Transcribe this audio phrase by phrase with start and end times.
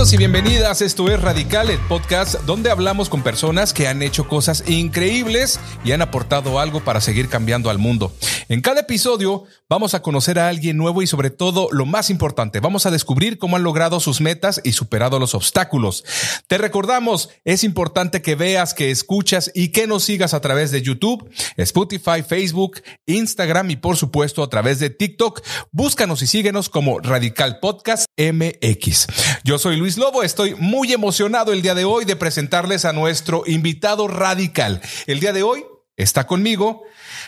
[0.00, 0.80] Bienvenidos y bienvenidas.
[0.80, 5.92] Esto es Radical, el podcast donde hablamos con personas que han hecho cosas increíbles y
[5.92, 8.10] han aportado algo para seguir cambiando al mundo.
[8.48, 12.60] En cada episodio vamos a conocer a alguien nuevo y sobre todo lo más importante,
[12.60, 16.02] vamos a descubrir cómo han logrado sus metas y superado los obstáculos.
[16.46, 20.80] Te recordamos, es importante que veas, que escuchas y que nos sigas a través de
[20.80, 25.42] YouTube, Spotify, Facebook, Instagram y por supuesto a través de TikTok.
[25.72, 29.06] Búscanos y síguenos como Radical Podcast MX.
[29.44, 33.42] Yo soy Luis Lobo, estoy muy emocionado el día de hoy de presentarles a nuestro
[33.46, 34.80] invitado radical.
[35.06, 35.64] El día de hoy
[35.96, 36.82] está conmigo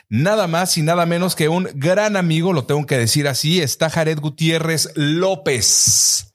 [0.08, 3.90] nada más y nada menos que un gran amigo, lo tengo que decir así, está
[3.90, 6.34] Jared Gutiérrez López.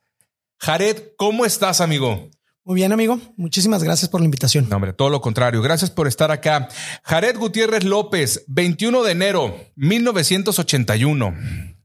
[0.59, 2.29] Jared, ¿cómo estás, amigo?
[2.63, 3.19] Muy bien, amigo.
[3.37, 4.67] Muchísimas gracias por la invitación.
[4.69, 5.61] No, hombre, todo lo contrario.
[5.61, 6.67] Gracias por estar acá.
[7.03, 11.33] Jared Gutiérrez López, 21 de enero, 1981.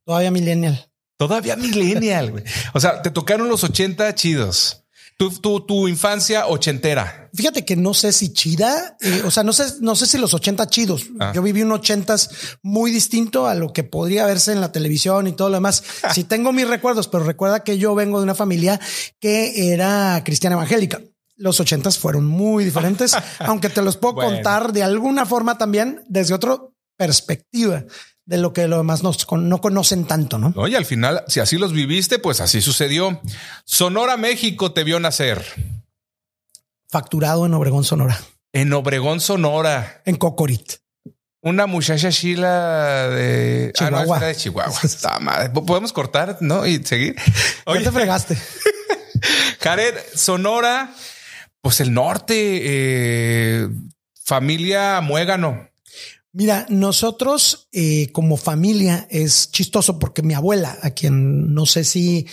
[0.04, 0.91] Todavía millennial.
[1.26, 2.44] Todavía millennial, güey.
[2.74, 4.78] O sea, te tocaron los 80 chidos.
[5.18, 7.30] Tu, tu, tu infancia ochentera.
[7.34, 10.34] Fíjate que no sé si chida, eh, o sea, no sé, no sé si los
[10.34, 11.04] 80 chidos.
[11.20, 11.32] Ah.
[11.34, 12.16] Yo viví un 80
[12.62, 15.84] muy distinto a lo que podría verse en la televisión y todo lo demás.
[16.12, 18.80] Sí tengo mis recuerdos, pero recuerda que yo vengo de una familia
[19.20, 21.00] que era cristiana evangélica.
[21.36, 24.30] Los 80 fueron muy diferentes, aunque te los puedo Bueno.
[24.32, 26.58] contar de alguna forma también desde otra
[26.96, 27.84] perspectiva
[28.24, 30.52] de lo que los demás nos no conocen tanto, ¿no?
[30.56, 33.20] Oye, al final, si así los viviste, pues así sucedió.
[33.64, 35.44] Sonora, México te vio nacer.
[36.88, 38.18] Facturado en Obregón, Sonora,
[38.52, 40.02] En Obregón, Sonora.
[40.04, 40.74] en Cocorit.
[41.40, 44.16] Una muchacha chila de Ah, no, Chihuahua.
[44.18, 44.78] era de Chihuahua.
[44.84, 45.50] Está madre.
[45.50, 46.64] Podemos cortar, ¿no?
[46.66, 47.16] Y seguir.
[47.66, 48.38] Ya Oye, te fregaste.
[49.60, 50.94] Jared, Sonora,
[51.60, 53.68] pues el norte, eh,
[54.24, 55.68] familia Muégano.
[56.32, 62.26] Mira, nosotros eh, como familia es chistoso porque mi abuela, a quien no sé si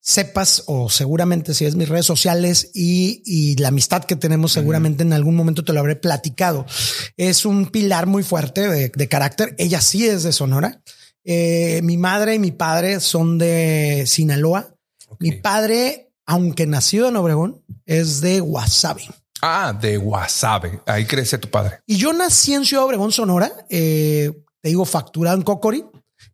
[0.00, 5.02] sepas o seguramente si es mis redes sociales y, y la amistad que tenemos seguramente
[5.02, 6.66] en algún momento te lo habré platicado,
[7.16, 9.54] es un pilar muy fuerte de, de carácter.
[9.58, 10.82] Ella sí es de Sonora.
[11.24, 14.74] Eh, mi madre y mi padre son de Sinaloa.
[15.20, 19.02] Mi padre, aunque nacido en Obregón, es de Guasave.
[19.42, 20.80] Ah, de Guasave.
[20.86, 21.80] Ahí crece tu padre.
[21.86, 23.50] Y yo nací en Ciudad Obregón, Sonora.
[23.70, 25.84] eh, te digo, facturado en Cocori,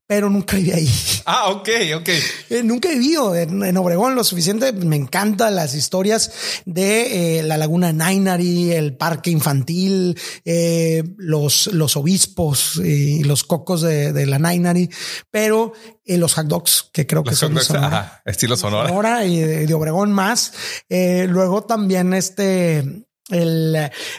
[0.07, 0.91] pero nunca viví ahí.
[1.25, 2.09] Ah, ok, ok.
[2.51, 4.73] Eh, nunca he vivido en, en Obregón lo suficiente.
[4.73, 6.31] Me encantan las historias
[6.67, 13.81] de eh, la laguna Nainari, el parque infantil, eh, los, los obispos y los cocos
[13.81, 14.91] de, de la Nainari,
[15.31, 15.73] pero
[16.05, 17.87] eh, los hot dogs, que creo que son de dogs, Sonora.
[17.87, 18.89] ajá, estilo Sonora.
[18.89, 20.53] Sonora y de, de Obregón más.
[20.89, 23.75] Luego también este el,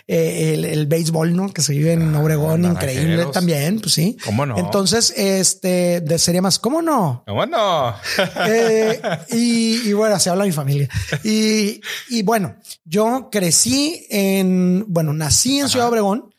[0.08, 1.54] eh, el, el béisbol, ¿no?
[1.54, 4.18] Que se vive en Ah, Obregón, increíble también, pues sí.
[4.26, 4.58] ¿Cómo no?
[4.58, 7.24] Entonces, este de sería más, ¿cómo no?
[7.28, 7.96] Bueno,
[8.48, 9.00] Eh,
[9.30, 10.90] y, y bueno, se habla mi familia.
[11.24, 16.32] Y, y bueno, yo crecí en, bueno, nací en Ciudad Obregón.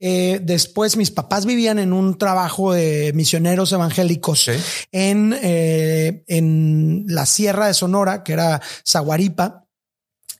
[0.00, 4.50] Eh, después mis papás vivían en un trabajo de misioneros evangélicos
[4.92, 9.63] en, eh, en la Sierra de Sonora, que era Zaguaripa.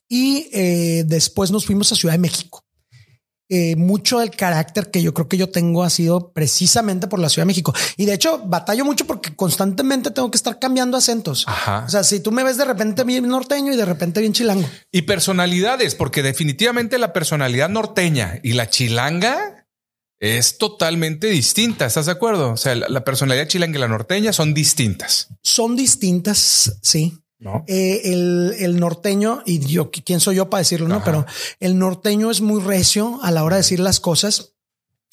[0.07, 2.65] Y eh, después nos fuimos a Ciudad de México.
[3.47, 7.29] Eh, mucho del carácter que yo creo que yo tengo ha sido precisamente por la
[7.29, 7.75] Ciudad de México.
[7.95, 11.43] Y de hecho, batallo mucho porque constantemente tengo que estar cambiando acentos.
[11.47, 11.83] Ajá.
[11.85, 14.67] O sea, si tú me ves de repente bien norteño y de repente bien chilango.
[14.91, 19.67] y personalidades, porque definitivamente la personalidad norteña y la chilanga
[20.19, 21.85] es totalmente distinta.
[21.85, 22.51] ¿Estás de acuerdo?
[22.51, 27.19] O sea, la, la personalidad chilanga y la norteña son distintas, Son distintas, sí.
[27.39, 27.63] ¿No?
[27.67, 30.87] Eh, el, el norteño, y yo, ¿quién soy yo para decirlo?
[30.87, 31.25] No, pero
[31.59, 34.53] el norteño es muy recio a la hora de decir las cosas.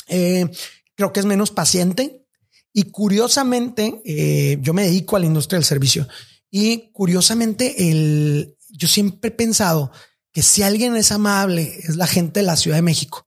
[0.09, 0.49] Eh,
[0.95, 2.27] creo que es menos paciente.
[2.73, 6.09] Y curiosamente, eh, yo me dedico a la industria del servicio.
[6.51, 9.93] Y curiosamente, el, yo siempre he pensado
[10.33, 13.27] que si alguien es amable, es la gente de la Ciudad de México.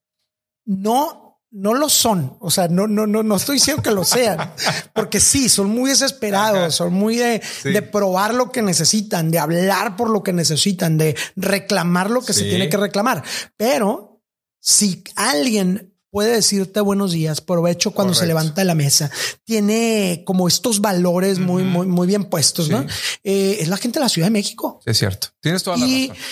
[0.65, 1.24] No,
[1.57, 2.35] no lo son.
[2.41, 4.51] O sea, no, no, no, no estoy diciendo que lo sean,
[4.93, 7.71] porque sí, son muy desesperados, son muy de, Sí.
[7.71, 12.33] de probar lo que necesitan, de hablar por lo que necesitan, de reclamar lo que
[12.33, 13.23] se tiene que reclamar.
[13.55, 14.21] Pero
[14.59, 19.09] si alguien puede decirte buenos días, provecho cuando se levanta de la mesa,
[19.43, 22.85] tiene como estos valores muy, muy, muy bien puestos, ¿no?
[23.23, 24.81] Eh, es la gente de la Ciudad de México.
[24.85, 25.27] Es cierto.
[25.41, 26.23] Tienes toda la Y razón.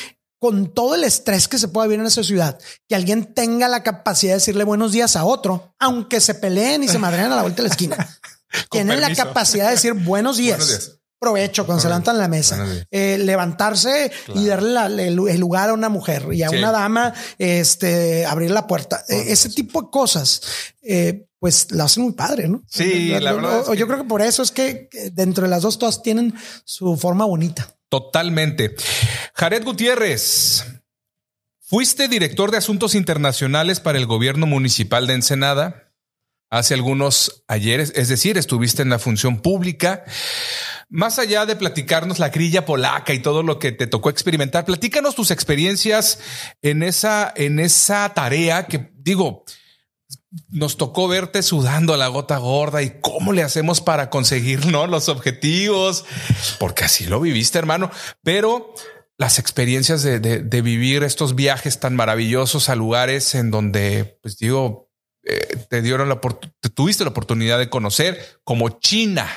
[0.44, 2.60] Con todo el estrés que se puede vivir en esa ciudad,
[2.90, 6.90] que alguien tenga la capacidad de decirle buenos días a otro, aunque se peleen y
[6.90, 8.20] se madrean a la vuelta de la esquina.
[8.70, 10.58] Tienen la capacidad de decir buenos días.
[10.58, 11.00] Buenos días.
[11.18, 12.62] Provecho cuando se levantan la mesa.
[12.92, 15.00] Eh, levantarse y darle la- el,
[15.30, 16.58] el lugar a una mujer y a Sí.
[16.58, 19.06] una dama, este, abrir la puerta.
[19.08, 20.42] Eh, ese tipo de cosas,
[20.82, 22.62] eh, pues la hacen muy padre, ¿no?
[22.70, 25.62] Sí, Yo- la verdad es yo creo que por eso es que dentro de las
[25.62, 26.34] dos todas tienen
[26.66, 27.74] su forma bonita.
[27.94, 28.74] Totalmente.
[29.36, 30.66] Jared Gutiérrez,
[31.60, 35.94] fuiste director de asuntos internacionales para el gobierno municipal de Ensenada
[36.50, 40.06] hace algunos ayeres, es decir, estuviste en la función pública.
[40.90, 45.14] Más allá de platicarnos la grilla polaca y todo lo que te tocó experimentar, platícanos
[45.14, 46.18] tus experiencias
[46.64, 49.46] en esa, en esa tarea que digo,
[50.50, 54.88] nos tocó verte sudando a la gota gorda y cómo le hacemos para conseguir ¿no?
[54.88, 56.06] los objetivos,
[56.60, 57.92] porque así lo viviste, hermano.
[58.24, 58.74] Pero
[59.18, 64.90] las experiencias de, de vivir estos viajes tan maravillosos a lugares en donde, pues digo,
[65.26, 69.30] eh, te dieron la te tuviste la oportunidad de conocer como China.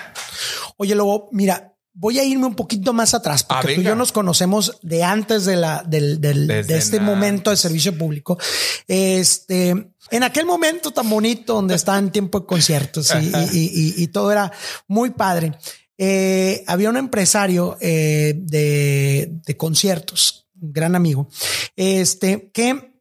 [0.78, 3.94] Oye, luego, mira, voy a irme un poquito más atrás porque ah, tú y yo
[3.96, 8.38] nos conocemos de antes de la del, del de este momento de servicio público.
[8.86, 9.70] Este,
[10.10, 14.30] en aquel momento tan bonito donde estaba en tiempo de conciertos y, y, y, todo
[14.30, 14.52] era
[14.86, 15.52] muy padre.
[15.96, 21.28] Eh, había un empresario eh, de, de conciertos, un gran amigo,
[21.76, 22.95] este que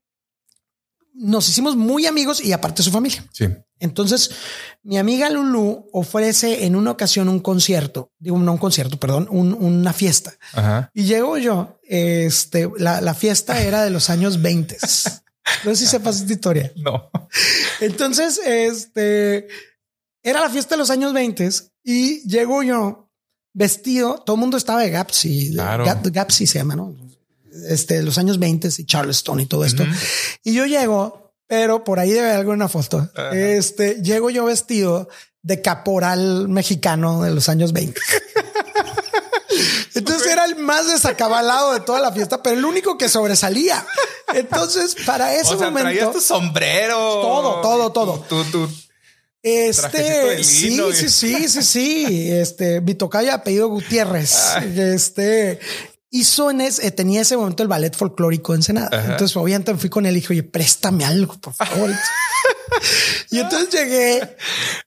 [1.16, 3.26] nos hicimos muy amigos y aparte su familia.
[3.32, 3.48] Sí.
[3.80, 4.32] Entonces,
[4.84, 9.94] mi amiga Lulu ofrece en una ocasión un concierto, digo, no un concierto, perdón, una
[9.94, 10.34] fiesta.
[10.94, 14.78] Y llego yo, este, la, fiesta era de los años 20.
[15.64, 16.74] No sé si sepas esta historia.
[16.76, 17.12] No.
[17.80, 19.48] Entonces, este,
[20.24, 21.48] era la fiesta de los años 20
[21.84, 23.12] y llego yo
[23.54, 25.86] vestido, todo el mundo estaba de Gapsi, claro.
[25.86, 26.96] Gapsi se llama, ¿no?
[27.70, 29.84] Este, los años 20 y Charleston y todo esto.
[30.44, 33.10] Y yo llego, pero por ahí debe haber alguna foto.
[33.34, 35.10] Este, llego yo vestido
[35.42, 38.00] de caporal mexicano de los años 20.
[39.96, 43.86] Entonces era el más desacabalado de toda la fiesta, pero el único que sobresalía.
[44.34, 45.90] Entonces, para ese o sea, momento.
[45.90, 46.98] Traías tu sombrero.
[46.98, 48.70] Todo, todo, todo.
[49.42, 52.32] este, sí, sí, sí, sí, sí.
[52.32, 54.56] Este, mi tocaya apellido Gutiérrez.
[54.76, 55.60] Este,
[56.12, 59.12] hizo en ese, tenía ese momento el ballet folclórico en Ensenada.
[59.12, 61.92] Entonces, obviamente fui con él y dije, oye, préstame algo, por favor.
[63.32, 64.38] y entonces llegué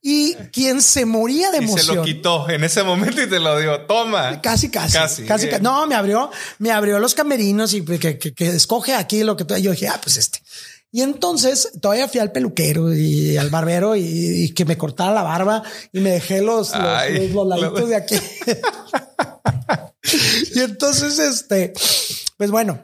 [0.01, 1.87] y quien se moría de emoción.
[1.87, 3.81] se lo quitó en ese momento y te lo dio.
[3.83, 4.41] Toma.
[4.41, 5.25] Casi, casi, casi.
[5.25, 9.45] casi, No, me abrió, me abrió los camerinos y que, que, escoge aquí lo que
[9.61, 10.41] yo dije, ah, pues este.
[10.91, 15.63] Y entonces todavía fui al peluquero y al barbero y, que me cortara la barba
[15.93, 18.17] y me dejé los, los, los laditos de aquí.
[20.55, 21.73] y entonces, este,
[22.37, 22.83] pues bueno,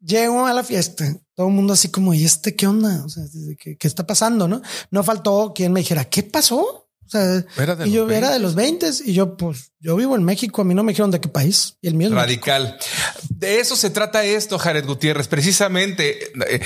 [0.00, 1.04] llego a la fiesta,
[1.34, 3.04] todo el mundo así como, ¿y este qué onda?
[3.04, 3.24] O sea,
[3.58, 4.48] ¿qué, está pasando?
[4.48, 6.88] No, no faltó quien me dijera, ¿qué pasó?
[7.04, 7.44] O sea,
[7.84, 10.62] y yo era de los 20 y yo, pues, yo vivo en México.
[10.62, 12.78] A mí no me dijeron de qué país y el mío radical.
[13.28, 15.28] De eso se trata esto, Jared Gutiérrez.
[15.28, 16.60] Precisamente eh,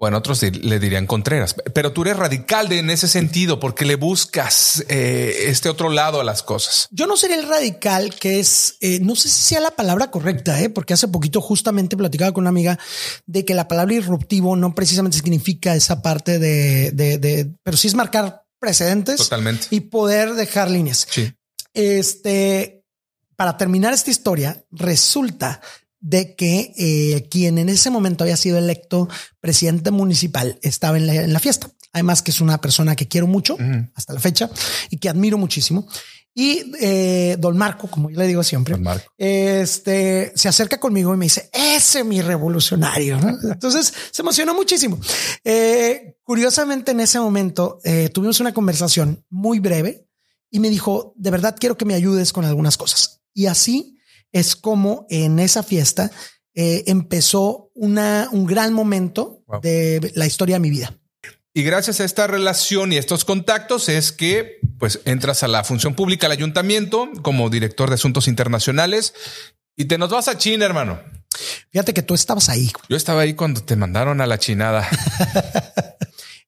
[0.00, 3.96] bueno, otros le dirían Contreras, pero tú eres radical de, en ese sentido porque le
[3.96, 6.88] buscas eh, este otro lado a las cosas.
[6.90, 10.58] Yo no sería el radical que es, eh, no sé si sea la palabra correcta,
[10.62, 12.78] eh, porque hace poquito justamente platicaba con una amiga
[13.26, 17.86] de que la palabra irruptivo no precisamente significa esa parte de, de, de pero sí
[17.86, 19.66] es marcar precedentes Totalmente.
[19.70, 21.06] y poder dejar líneas.
[21.10, 21.30] Sí.
[21.74, 22.86] Este,
[23.36, 25.60] para terminar esta historia, resulta
[26.00, 29.08] de que eh, quien en ese momento había sido electo
[29.40, 31.70] presidente municipal estaba en la, fiesta.
[31.92, 33.56] Además que es una persona que quiero mucho
[33.94, 34.48] hasta la fecha
[34.90, 35.86] y que admiro muchísimo.
[36.32, 38.76] Y eh, don Marco, como yo le digo siempre,
[39.18, 43.18] este se acerca conmigo y me dice ese es mi revolucionario.
[43.42, 44.98] Entonces se emocionó muchísimo.
[45.44, 47.80] Eh, curiosamente, en ese momento
[48.14, 50.06] tuvimos una conversación muy breve
[50.50, 53.20] y me dijo de verdad quiero que me ayudes con algunas cosas.
[53.34, 53.99] Y así
[54.32, 56.10] es como en esa fiesta
[56.54, 60.96] eh, empezó una, un gran momento de la historia de mi vida.
[61.52, 65.94] Y gracias a esta relación y estos contactos es que pues entras a la función
[65.94, 69.14] pública al ayuntamiento como director de asuntos internacionales
[69.76, 71.00] y te nos vas a China, hermano.
[71.70, 72.70] Fíjate que tú estabas ahí.
[72.88, 74.88] Yo estaba ahí cuando te mandaron a la chinada.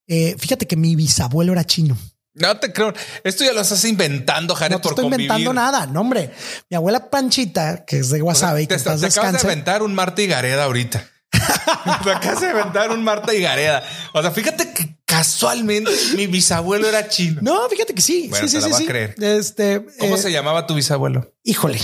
[0.09, 1.97] Eh, fíjate que mi bisabuelo era chino.
[2.35, 2.95] No te creo.
[3.25, 5.87] Esto ya lo estás inventando, Jared, no te estoy inventando nada.
[5.87, 6.33] No, hombre.
[6.71, 10.27] Mi abuela Panchita, que es de Guasave, te, te, acabas de inventar un Marta y
[10.27, 11.07] Gareda ahorita.
[11.31, 13.83] te acabas de inventar un Marta y Gareda.
[14.15, 17.41] O sea, fíjate que casualmente mi bisabuelo era chino.
[17.43, 18.31] No, fíjate que sí.
[18.33, 19.15] sí, sí, sí, Creer.
[19.21, 21.35] Este, ¿Cómo eh, se llamaba tu bisabuelo?
[21.45, 21.81] Híjole,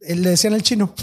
[0.00, 0.94] le decían el chino.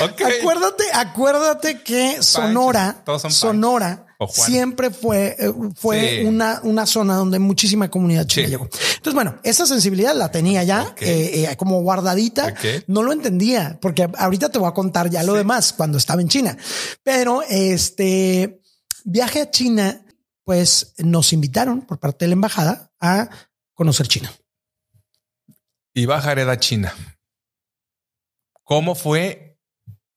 [0.00, 8.26] Acuérdate, acuérdate que Sonora, Sonora siempre fue, eh, fue una, una zona donde muchísima comunidad
[8.26, 8.64] china llegó.
[8.64, 12.54] Entonces, bueno, esa sensibilidad la tenía ya eh, eh, como guardadita.
[12.86, 16.28] No lo entendía porque ahorita te voy a contar ya lo demás cuando estaba en
[16.28, 16.56] China.
[17.02, 18.60] Pero este
[19.04, 20.04] viaje a China,
[20.44, 23.28] pues nos invitaron por parte de la embajada a
[23.74, 24.32] conocer China.
[25.94, 26.94] Y bajar a China.
[28.68, 29.47] ¿cómo fue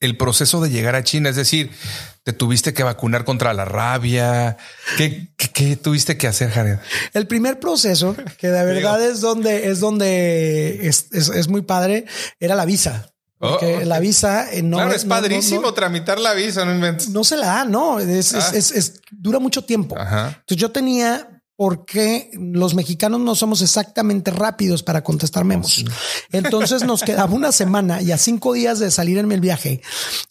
[0.01, 1.29] el proceso de llegar a China?
[1.29, 1.71] Es decir,
[2.23, 4.57] te tuviste que vacunar contra la rabia.
[4.97, 6.77] ¿Qué, qué, tuviste que hacer, Jared?
[7.13, 12.05] El primer proceso, que de verdad es donde es donde es, es, muy padre,
[12.39, 13.07] era la visa.
[13.39, 17.09] Oh, Porque la visa eh, no claro, es padrísimo tramitar la visa, no inventes.
[17.09, 18.51] No se la da, no, es, ah.
[18.53, 19.95] es, dura mucho tiempo.
[19.97, 25.85] Entonces yo tenía porque los mexicanos no somos exactamente rápidos para contestar memos.
[26.31, 29.79] Entonces nos quedaba una semana y a cinco días de salir en el viaje,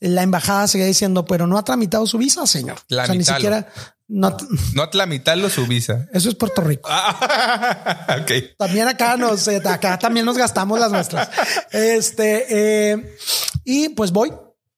[0.01, 2.79] la embajada seguía diciendo, pero no ha tramitado su visa, señor.
[2.79, 3.69] o sea, ni siquiera
[4.09, 4.37] no,
[4.75, 6.09] no ha tramitado su visa.
[6.13, 6.89] Eso es Puerto Rico.
[6.91, 8.27] Ah,
[8.59, 11.31] también acá nos, eh, acá también nos gastamos las nuestras.
[11.71, 12.47] Este,
[12.91, 13.17] eh,
[13.65, 14.33] y pues voy,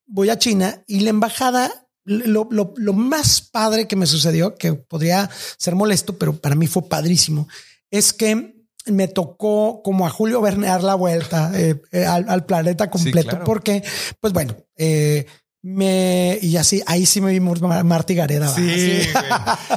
[0.05, 4.75] voy a China y la embajada lo, lo, lo, más padre que me sucedió, que
[4.75, 7.49] podría ser molesto, pero para mí fue padrísimo,
[7.91, 8.55] es que
[8.87, 13.83] me tocó como a Julio Verne dar la vuelta eh, eh, al, planeta completo, porque,
[14.21, 15.27] pues bueno, eh,
[15.65, 18.49] me y así ahí sí me vi Marty Gareda.
[18.55, 19.03] Sí,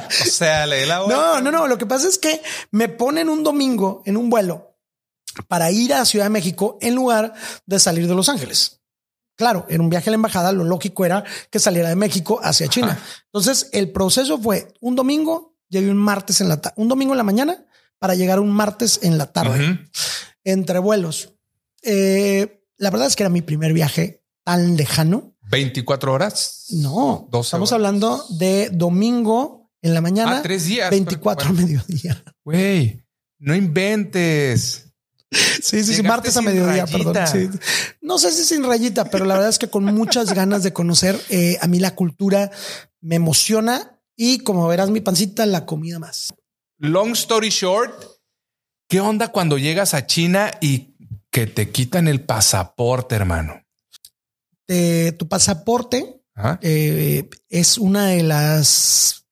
[0.08, 1.68] o sea, le la No, no, no.
[1.68, 2.42] Lo que pasa es que
[2.72, 4.76] me ponen un domingo en un vuelo
[5.46, 7.34] para ir a Ciudad de México en lugar
[7.66, 8.75] de salir de Los Ángeles.
[9.36, 12.68] Claro, en un viaje a la embajada, lo lógico era que saliera de México hacia
[12.68, 12.98] China.
[13.26, 17.18] Entonces, el proceso fue un domingo, llegué un martes en la tarde, un domingo en
[17.18, 17.66] la mañana
[17.98, 19.80] para llegar un martes en la tarde
[20.44, 21.34] entre vuelos.
[21.82, 25.34] Eh, la verdad es que era mi primer viaje tan lejano.
[25.42, 26.66] 24 horas.
[26.70, 30.38] No, estamos hablando de domingo en la mañana.
[30.38, 30.90] Ah, tres días.
[30.90, 32.24] 24 a mediodía.
[32.44, 33.04] Güey,
[33.38, 34.85] no inventes.
[35.30, 37.16] Sí, sí, sí, martes a mediodía, perdón.
[38.00, 41.20] No sé si sin rayita, pero la verdad es que con muchas ganas de conocer
[41.28, 42.50] eh, a mí la cultura
[43.00, 46.32] me emociona y como verás mi pancita, la comida más.
[46.78, 47.92] Long story short,
[48.88, 50.94] ¿qué onda cuando llegas a China y
[51.30, 53.62] que te quitan el pasaporte, hermano?
[54.66, 56.22] tu pasaporte
[56.60, 59.26] eh, es una de las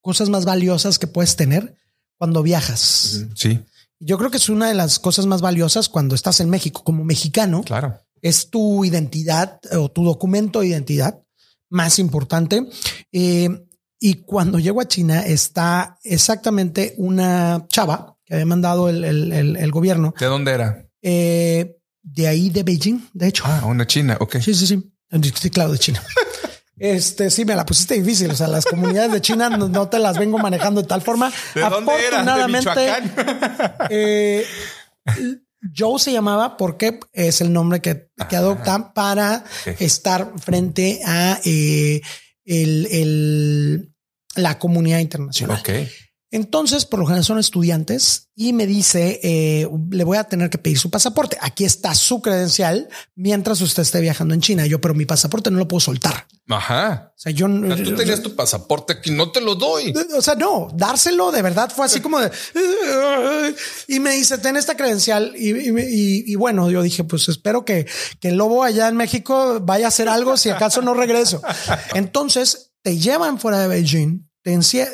[0.00, 1.74] cosas más valiosas que puedes tener
[2.16, 3.26] cuando viajas.
[3.34, 3.60] Sí.
[4.00, 7.04] Yo creo que es una de las cosas más valiosas cuando estás en México como
[7.04, 7.62] mexicano.
[7.62, 7.98] Claro.
[8.22, 11.20] Es tu identidad o tu documento de identidad
[11.70, 12.66] más importante.
[13.12, 13.48] Eh,
[14.00, 20.14] y cuando llego a China está exactamente una chava que había mandado el, gobierno.
[20.18, 20.86] ¿De dónde era?
[21.02, 23.44] Eh, de ahí de Beijing, de hecho.
[23.46, 24.16] Ah, una China.
[24.20, 24.36] Ok.
[24.40, 24.92] Sí, sí, sí.
[25.34, 26.02] Sí, claro, de China.
[26.78, 28.30] Este sí me la pusiste difícil.
[28.30, 31.32] O sea, las comunidades de China no, te las vengo manejando de tal forma.
[31.54, 32.70] ¿De Afortunadamente,
[33.90, 34.44] eh,
[35.76, 39.44] Joe se llamaba porque es el nombre que, que adoptan para
[39.78, 42.00] estar frente a eh,
[42.44, 43.92] el,
[44.34, 45.58] la comunidad internacional.
[45.60, 45.88] Okay.
[46.30, 50.58] Entonces, por lo general son estudiantes y me dice, eh, le voy a tener que
[50.58, 51.38] pedir su pasaporte.
[51.40, 54.66] Aquí está su credencial mientras usted esté viajando en China.
[54.66, 56.26] Yo, pero mi pasaporte no lo puedo soltar.
[56.48, 57.12] Ajá.
[57.16, 57.74] O sea, yo no.
[57.76, 59.94] Tú tenías tu pasaporte aquí, no te lo doy.
[60.14, 62.30] O sea, no, dárselo de verdad fue así como de.
[63.88, 65.32] Y me dice, ten esta credencial.
[65.34, 67.86] Y, bueno, yo dije, pues espero que,
[68.20, 71.40] que el lobo allá en México vaya a hacer algo si acaso no regreso.
[71.94, 74.27] Entonces te llevan fuera de Beijing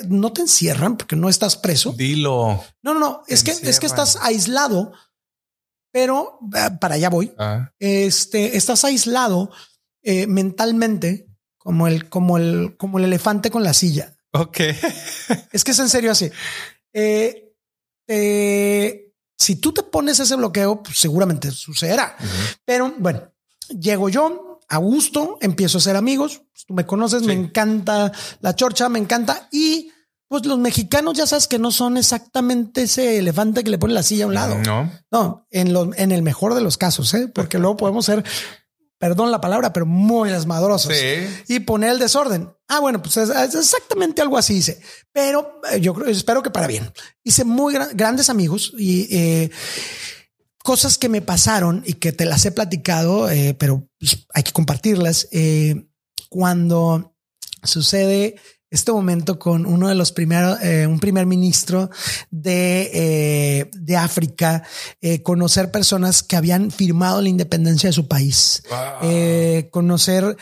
[0.09, 1.93] no te encierran porque no estás preso.
[1.93, 2.65] Dilo.
[2.83, 3.23] No, no, no.
[3.29, 4.93] Es que, es que estás aislado,
[5.93, 6.39] pero
[6.81, 7.33] para allá voy.
[7.39, 7.71] Ah.
[7.79, 9.51] Este, estás aislado
[10.03, 14.17] eh, mentalmente como el, como el, como el elefante con la silla.
[14.33, 14.61] Ok.
[15.53, 16.31] es que es en serio así.
[16.93, 17.55] Eh,
[19.37, 22.17] si tú te pones ese bloqueo, pues seguramente sucederá.
[22.65, 23.33] Pero bueno,
[23.69, 26.43] llego yo, a gusto, empiezo a ser amigos.
[26.67, 29.49] Tú me conoces, me encanta la chorcha, me encanta.
[29.53, 29.91] Y
[30.29, 34.03] pues los mexicanos ya sabes que no son exactamente ese elefante que le pone la
[34.03, 34.59] silla a un lado.
[34.59, 37.29] No, no, en, lo, en el mejor de los casos, ¿eh?
[37.29, 38.25] porque luego podemos ser,
[38.99, 40.93] perdón la palabra, pero muy desmadrosos
[41.47, 42.51] y poner el desorden.
[42.69, 44.81] Ah, bueno, pues es, exactamente algo así hice,
[45.13, 46.93] pero eh, yo creo, espero que para bien.
[47.23, 49.51] Hice muy grandes amigos y eh,
[50.65, 54.53] cosas que me pasaron y que te las he platicado, eh, pero pues, hay que
[54.53, 55.29] compartirlas.
[55.31, 55.89] Eh,
[56.31, 57.15] cuando
[57.63, 58.37] sucede
[58.75, 61.91] este momento con uno de los primeros, eh, un primer ministro
[62.31, 64.65] de, eh, de África,
[65.01, 68.63] eh, conocer personas que habían firmado la independencia de su país,
[69.71, 70.37] conocer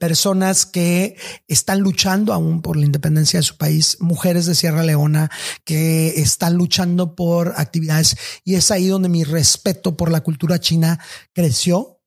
[0.00, 5.30] personas que están luchando aún por la independencia de su país, mujeres de Sierra Leona
[5.64, 8.16] que están luchando por actividades.
[8.44, 10.98] Y es ahí donde mi respeto por la cultura china
[11.32, 12.00] creció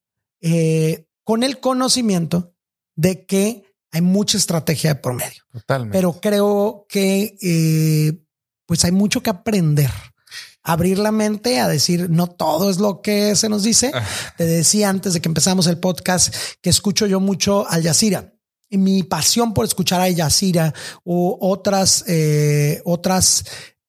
[1.24, 2.53] con el conocimiento
[2.96, 5.43] de que hay mucha estrategia de promedio.
[5.51, 5.98] Totalmente.
[5.98, 8.24] Pero creo que eh,
[8.65, 9.91] pues hay mucho que aprender
[10.62, 13.91] abrir la mente a decir no todo es lo que se nos dice.
[13.93, 14.05] Ah.
[14.38, 18.34] Te decía antes de que empezamos el podcast que escucho yo mucho Al Jazeera
[18.69, 23.46] y mi pasión por escuchar a Al Jazeera u otras, eh, otras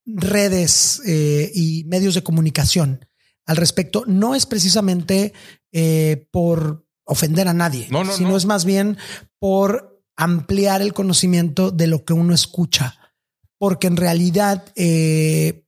[0.07, 3.05] redes eh, y medios de comunicación
[3.47, 5.33] al respecto no es precisamente
[5.73, 8.37] eh, por ofender a nadie, No, no, sino no.
[8.37, 8.97] es más bien
[9.41, 9.90] por
[10.21, 12.97] ampliar el conocimiento de lo que uno escucha.
[13.59, 15.65] Porque en realidad, eh,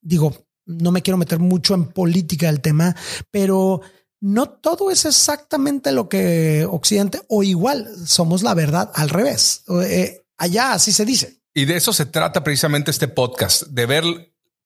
[0.00, 2.96] digo, no me quiero meter mucho en política del tema,
[3.30, 3.80] pero
[4.20, 9.62] no todo es exactamente lo que Occidente o igual somos la verdad al revés.
[9.84, 11.40] Eh, allá así se dice.
[11.54, 14.04] Y de eso se trata precisamente este podcast, de ver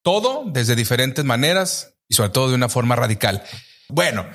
[0.03, 3.43] todo desde diferentes maneras y sobre todo de una forma radical.
[3.89, 4.27] Bueno,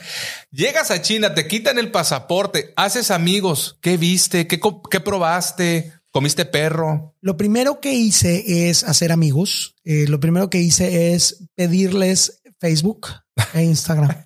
[0.52, 3.78] llegas a China, te quitan el pasaporte, haces amigos.
[3.82, 4.48] ¿Qué viste?
[4.48, 4.60] ¿Qué,
[5.00, 5.94] probaste?
[6.12, 7.16] ¿Comiste perro?
[7.22, 9.76] Lo primero que hice es hacer amigos.
[9.84, 13.08] Eh, lo primero que hice es pedirles Facebook
[13.54, 14.26] e Instagram.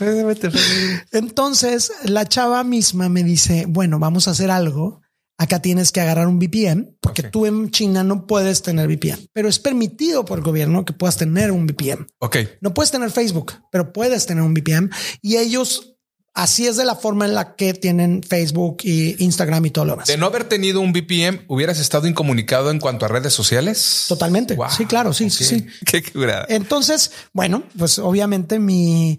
[1.12, 5.03] Entonces la chava misma me dice, bueno, vamos a hacer algo.
[5.36, 9.48] Acá tienes que agarrar un VPN porque tú en China no puedes tener VPN, pero
[9.48, 12.06] es permitido por el gobierno que puedas tener un VPN.
[12.20, 12.36] Ok.
[12.60, 14.90] No puedes tener Facebook, pero puedes tener un VPN
[15.22, 15.94] y ellos
[16.34, 19.92] así es de la forma en la que tienen Facebook y Instagram y todo lo
[19.92, 20.08] demás.
[20.08, 24.04] De no haber tenido un VPN, hubieras estado incomunicado en cuanto a redes sociales.
[24.08, 24.54] Totalmente.
[24.54, 25.12] Wow, sí, claro.
[25.12, 25.50] Sí, sí, ok.
[25.50, 25.66] sí.
[25.86, 26.46] Qué curada.
[26.48, 29.18] Entonces, bueno, pues obviamente mi,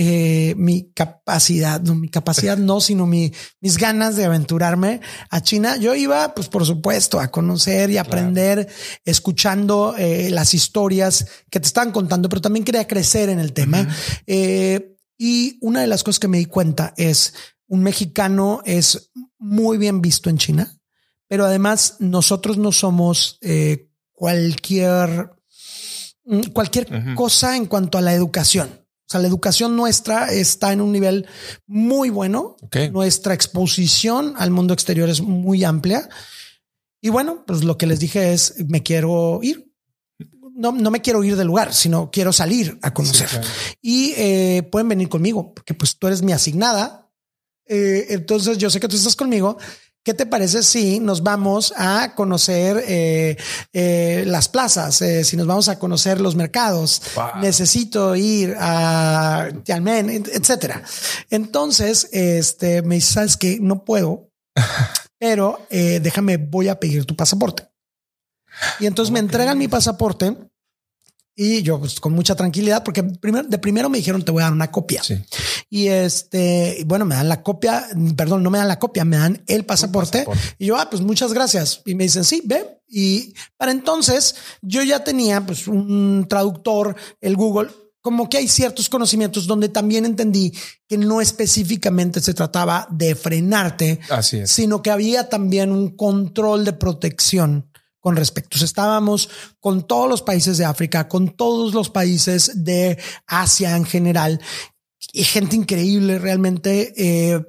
[0.00, 5.76] eh, mi capacidad, no mi capacidad no, sino mi, mis ganas de aventurarme a China.
[5.76, 8.68] Yo iba, pues por supuesto, a conocer y aprender,
[9.04, 13.88] escuchando eh, las historias que te estaban contando, pero también quería crecer en el tema.
[14.28, 17.34] Eh, y una de las cosas que me di cuenta es
[17.66, 20.78] un mexicano es muy bien visto en China,
[21.26, 23.40] pero además nosotros no somos
[24.12, 25.32] cualquier
[26.24, 28.86] mm, cualquier cosa en cuanto a la educación.
[29.08, 31.26] O sea, la educación nuestra está en un nivel
[31.66, 32.56] muy bueno.
[32.92, 36.10] Nuestra exposición al mundo exterior es muy amplia.
[37.00, 39.72] Y bueno, pues lo que les dije es, me quiero ir.
[40.54, 43.28] No, no me quiero ir del lugar, sino quiero salir a conocer.
[43.28, 43.48] Sí, claro.
[43.80, 47.10] Y eh, pueden venir conmigo, porque pues tú eres mi asignada.
[47.64, 49.56] Eh, entonces yo sé que tú estás conmigo.
[50.08, 53.36] ¿Qué te parece si nos vamos a conocer eh,
[53.74, 55.02] eh, las plazas?
[55.02, 57.42] Eh, si nos vamos a conocer los mercados, Wow.
[57.42, 60.82] necesito ir a Tianmen, et- etcétera.
[61.28, 64.30] Entonces, este me dice, sabes que no puedo,
[65.18, 67.68] pero déjame, voy a pedir tu pasaporte.
[68.80, 70.34] Y entonces me entregan mi pasaporte
[71.36, 74.46] y yo pues, con mucha tranquilidad, porque primero, de primero me dijeron te voy a
[74.46, 75.02] dar una copia.
[75.02, 75.22] Sí.
[75.70, 79.42] Y este, bueno, me dan la copia, perdón, no me dan la copia, me dan
[79.46, 80.24] el pasaporte.
[80.24, 80.56] pasaporte.
[80.58, 81.82] Y yo, ah, pues muchas gracias.
[81.84, 82.80] Y me dicen, sí, ve.
[82.88, 87.68] Y para entonces yo ya tenía pues un traductor, el Google,
[88.00, 90.54] como que hay ciertos conocimientos donde también entendí
[90.88, 94.50] que no específicamente se trataba de frenarte, Así es.
[94.50, 98.56] sino que había también un control de protección con respecto.
[98.56, 99.28] O sea, estábamos
[99.60, 104.40] con todos los países de África, con todos los países de Asia en general,
[105.12, 106.92] y gente increíble realmente.
[106.96, 107.40] eh,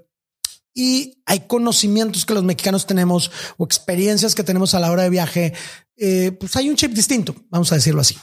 [0.73, 5.09] y hay conocimientos que los mexicanos tenemos o experiencias que tenemos a la hora de
[5.09, 5.53] viaje.
[5.97, 8.15] eh, pues hay un chip distinto, vamos a decirlo así.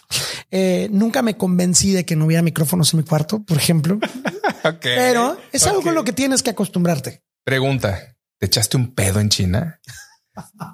[0.50, 3.98] Eh, nunca me convencí de que no hubiera micrófonos en mi cuarto, por ejemplo,
[4.80, 7.22] pero es algo con lo que tienes que acostumbrarte.
[7.44, 9.80] Pregunta: ¿te echaste un pedo en China?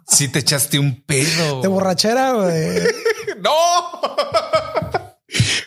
[0.08, 1.62] Sí, te echaste un pedo.
[1.62, 2.34] De borrachera.
[3.38, 3.52] No.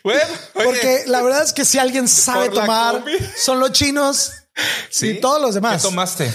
[0.05, 0.21] Bueno,
[0.53, 3.13] oye, Porque la verdad es que si alguien sabe tomar, combi.
[3.35, 4.33] son los chinos
[4.91, 5.07] ¿sí?
[5.07, 5.81] y todos los demás.
[5.81, 6.31] ¿Qué tomaste?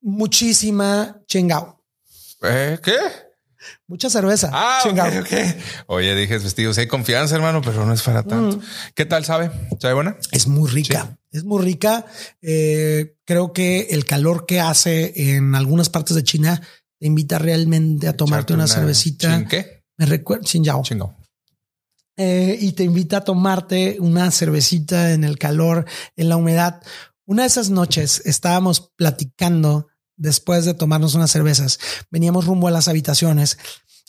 [0.00, 1.80] Muchísima chingao.
[2.42, 2.80] ¿Eh?
[2.82, 2.98] ¿Qué?
[3.86, 4.50] Mucha cerveza.
[4.52, 5.06] Ah, chingao.
[5.06, 5.32] ok, ok.
[5.86, 8.56] Oye, dije vestidos, hay confianza, hermano, pero no es para tanto.
[8.56, 8.62] Mm.
[8.96, 9.52] ¿Qué tal sabe?
[9.78, 10.16] ¿Sabe buena?
[10.32, 11.16] Es muy rica.
[11.30, 12.06] Es muy rica.
[12.42, 16.60] Eh, creo que el calor que hace en algunas partes de China
[16.98, 19.36] te invita realmente a tomarte Echarte una, cervecita.
[19.36, 19.84] ¿Chin qué?
[19.96, 20.82] Me recuerda Xinjiao.
[20.82, 21.19] Chingo.
[22.22, 26.82] Eh, y te invita a tomarte una cervecita en el calor, en la humedad.
[27.24, 29.86] Una de esas noches estábamos platicando
[30.18, 31.78] después de tomarnos unas cervezas.
[32.10, 33.56] Veníamos rumbo a las habitaciones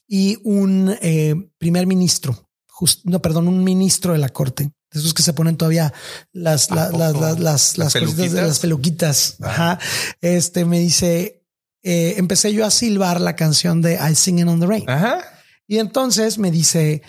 [0.09, 5.13] y un eh, primer ministro, just- no, perdón, un ministro de la corte, de esos
[5.13, 5.93] que se ponen todavía
[6.33, 8.47] las, las, las, las, ¿Las las cositas de peluquitas?
[8.47, 9.35] las peluquitas.
[9.39, 9.79] Ajá.
[10.19, 11.45] Este me dice,
[11.81, 14.89] eh, empecé yo a silbar la canción de I Singing on the Rain.
[14.89, 15.21] Ajá.
[15.65, 17.03] Y entonces me dice,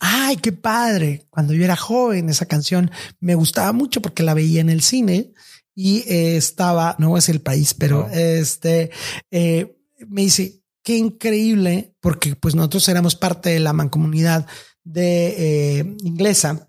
[0.00, 1.26] ay, qué padre.
[1.30, 5.32] Cuando yo era joven, esa canción me gustaba mucho porque la veía en el cine
[5.74, 8.14] y eh, estaba, no voy a decir el país, pero No.
[8.14, 8.90] este
[9.30, 9.76] eh,
[10.08, 14.46] me dice, qué increíble, porque pues nosotros éramos parte de la mancomunidad
[14.82, 15.34] de
[15.78, 16.68] eh, inglesa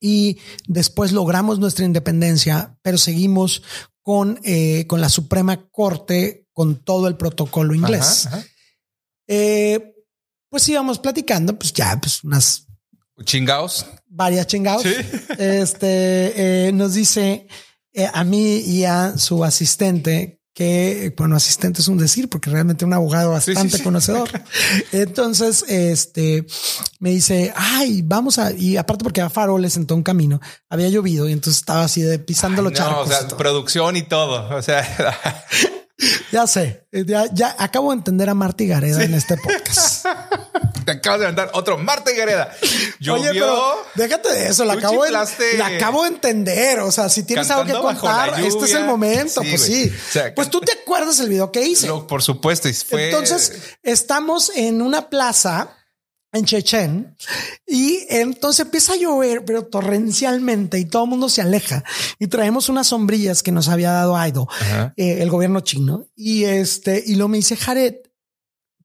[0.00, 3.62] y después logramos nuestra independencia, pero seguimos
[4.02, 4.40] con,
[4.86, 8.28] con la Suprema Corte con todo el protocolo inglés.
[9.28, 9.89] Eh,
[10.50, 12.66] pues íbamos platicando, pues ya, pues unas
[13.24, 14.84] chingados, varias chingados.
[15.38, 17.46] Este nos dice
[18.12, 22.92] a mí y a su asistente que, bueno, asistente es un decir, porque realmente un
[22.92, 24.28] abogado bastante conocedor.
[24.92, 26.44] Entonces, este,
[26.98, 30.88] me dice, ay, vamos a, y aparte porque a faroles en todo un camino, había
[30.88, 33.08] llovido y entonces estaba así de pisando los charcos.
[33.08, 34.84] O sea, producción y todo, o sea.
[36.32, 40.06] ya sé, ya, ya acabo de entender a Marty Gareda en este podcast.
[40.84, 42.54] Te acabas de levantar otro Marta Gareda.
[43.10, 44.64] Oye, pero déjate de eso.
[44.64, 45.26] La acabo, de, la
[45.66, 46.80] acabo de entender.
[46.80, 49.42] O sea, si tienes algo que contar, este es el momento.
[49.42, 49.92] pues sí.
[50.34, 51.88] pues tú te acuerdas el video que hice.
[52.08, 52.68] por supuesto.
[52.92, 55.76] Entonces, estamos en una plaza
[56.32, 57.16] en Chechen
[57.66, 61.84] y entonces empieza a llover, pero torrencialmente y todo el mundo se aleja
[62.18, 64.48] y traemos unas sombrillas que nos había dado Aido,
[64.96, 66.06] eh, el gobierno chino.
[66.14, 67.96] Y este, y lo me dice Jared,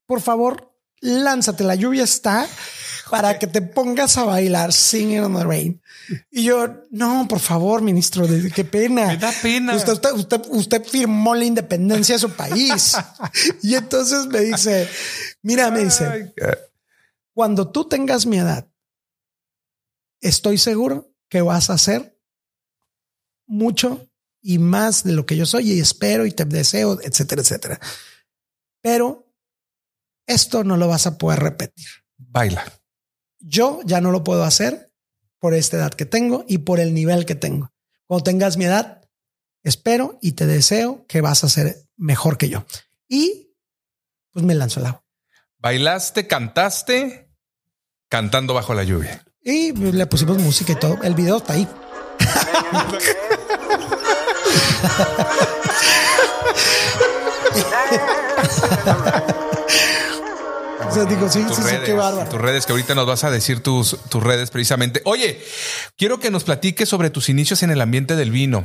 [0.06, 2.48] por favor, lánzate, la lluvia está
[3.10, 5.80] para que te pongas a bailar Singing on the Rain.
[6.30, 9.06] Y yo, no, por favor, ministro, qué pena.
[9.06, 9.74] Me da pena.
[9.74, 12.96] Usted, usted, usted, firmó la independencia de su país.
[13.62, 14.88] y entonces me dice,
[15.42, 16.34] mira, me dice,
[17.36, 18.66] cuando tú tengas mi edad,
[20.22, 22.18] estoy seguro que vas a hacer
[23.46, 24.08] mucho
[24.40, 27.80] y más de lo que yo soy y espero y te deseo, etcétera, etcétera.
[28.80, 29.30] Pero
[30.26, 31.86] esto no lo vas a poder repetir.
[32.16, 32.64] Baila.
[33.38, 34.90] Yo ya no lo puedo hacer
[35.38, 37.70] por esta edad que tengo y por el nivel que tengo.
[38.06, 39.06] Cuando tengas mi edad,
[39.62, 42.64] espero y te deseo que vas a ser mejor que yo.
[43.06, 43.54] Y
[44.30, 45.06] pues me lanzo al agua.
[45.58, 47.25] Bailaste, cantaste,
[48.08, 49.24] cantando bajo la lluvia.
[49.42, 50.98] Y le pusimos música y todo.
[51.02, 51.68] El video está ahí.
[61.04, 62.28] digo, sí, sí, sí, qué bárbaro.
[62.28, 65.02] Tus redes, que ahorita nos vas a decir tus, tus redes precisamente.
[65.04, 65.40] Oye,
[65.96, 68.64] quiero que nos platiques sobre tus inicios en el ambiente del vino,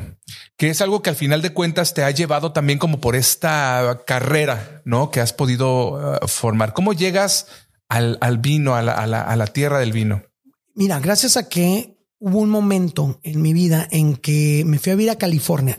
[0.57, 4.01] que es algo que al final de cuentas te ha llevado también como por esta
[4.05, 5.11] carrera, ¿no?
[5.11, 6.73] Que has podido uh, formar.
[6.73, 7.47] ¿Cómo llegas
[7.91, 10.23] al, vino, a la, tierra del vino?
[10.75, 14.95] Mira, gracias a que hubo un momento en mi vida en que me fui a
[14.95, 15.77] vivir a California.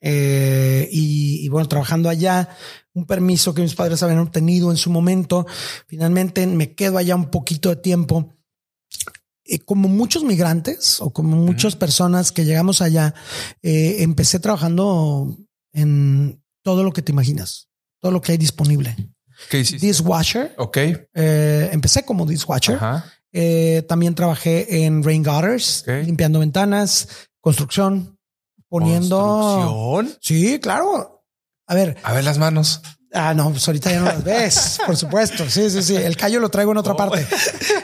[0.00, 2.48] Eh, y, bueno, trabajando allá,
[2.94, 5.46] un permiso que mis padres habían obtenido en su momento.
[5.86, 8.34] Finalmente me quedo allá un poquito de tiempo.
[9.44, 13.14] Eh, como muchos migrantes o como muchas personas que llegamos allá,
[13.62, 15.36] eh, empecé trabajando
[15.72, 17.68] en todo lo que te imaginas,
[18.00, 18.96] todo lo que hay disponible.
[19.50, 19.86] ¿Qué hiciste?
[19.86, 20.54] Dishwasher.
[20.58, 20.78] Ok.
[21.14, 22.78] empecé como dishwasher.
[23.86, 27.08] también trabajé en rain gutters, limpiando ventanas,
[27.40, 28.18] construcción,
[28.68, 30.02] poniendo.
[30.20, 31.24] Sí, claro.
[31.66, 31.96] A ver.
[32.02, 32.80] A ver las manos.
[33.12, 35.48] Ah, no, pues ahorita ya no las ves, por supuesto.
[35.48, 35.96] Sí, sí, sí.
[35.96, 36.96] El callo lo traigo en otra oh.
[36.96, 37.26] parte.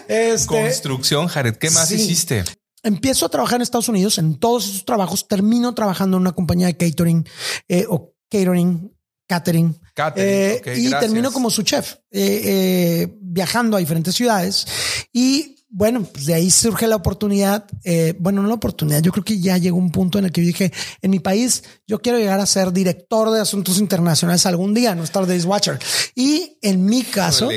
[0.08, 1.56] Este, Construcción, Jared.
[1.56, 2.44] ¿Qué más hiciste?
[2.82, 5.26] Empiezo a trabajar en Estados Unidos en todos esos trabajos.
[5.28, 7.26] Termino trabajando en una compañía de catering
[7.68, 8.94] eh, o catering,
[9.26, 9.80] catering.
[9.94, 14.66] Catering eh, y termino como su chef, eh, viajando a diferentes ciudades
[15.12, 17.64] y bueno, pues de ahí surge la oportunidad.
[17.82, 19.00] Eh, bueno, no la oportunidad.
[19.00, 21.64] Yo creo que ya llegó un punto en el que yo dije, en mi país,
[21.86, 25.78] yo quiero llegar a ser director de asuntos internacionales algún día, no estar de Watcher.
[26.14, 27.48] Y en mi caso,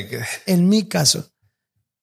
[0.45, 1.29] en mi caso,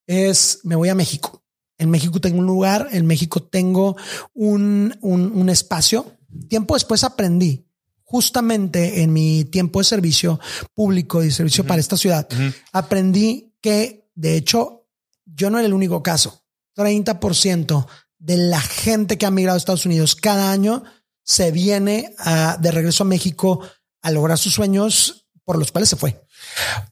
[0.07, 1.42] es me voy a México.
[1.79, 3.97] En México tengo un lugar, en México tengo
[4.35, 6.18] un, un, espacio.
[6.49, 7.66] Tiempo después aprendí
[8.12, 10.38] justamente en mi tiempo de servicio
[10.75, 12.29] público y servicio para esta ciudad,
[12.70, 14.87] aprendí que de hecho
[15.25, 16.44] yo no era el único caso.
[16.77, 17.87] 30%
[18.18, 20.85] de la gente que ha migrado a Estados Unidos cada año
[21.25, 22.14] se viene
[22.61, 23.66] de regreso a México
[24.03, 26.22] a lograr sus sueños por los cuales se fue.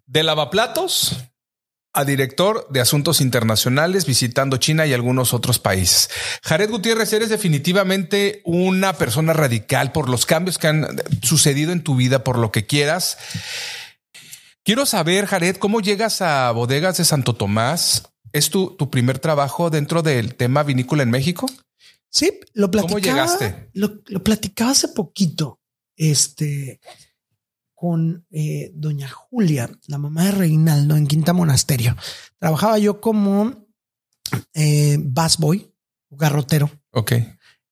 [0.06, 1.16] De lavaplatos
[1.92, 6.10] a director de asuntos internacionales visitando China y algunos otros países.
[6.42, 10.86] Jared Gutiérrez, eres definitivamente una persona radical por los cambios que han
[11.22, 13.18] sucedido en tu vida, por lo que quieras.
[14.62, 19.70] Quiero saber, Jared, cómo llegas a Bodegas de Santo Tomás ¿Es tu, tu primer trabajo
[19.70, 21.46] dentro del tema vinícola en México?
[22.08, 23.00] Sí, lo platicaba.
[23.00, 23.70] ¿Cómo llegaste?
[23.72, 25.60] Lo, lo platicaba hace poquito,
[25.96, 26.80] este,
[27.80, 31.96] con eh, doña Julia, la mamá de Reinaldo en Quinta Monasterio.
[32.38, 33.54] Trabajaba yo como
[34.52, 35.72] eh, busboy,
[36.10, 36.70] garrotero.
[36.90, 37.12] Ok.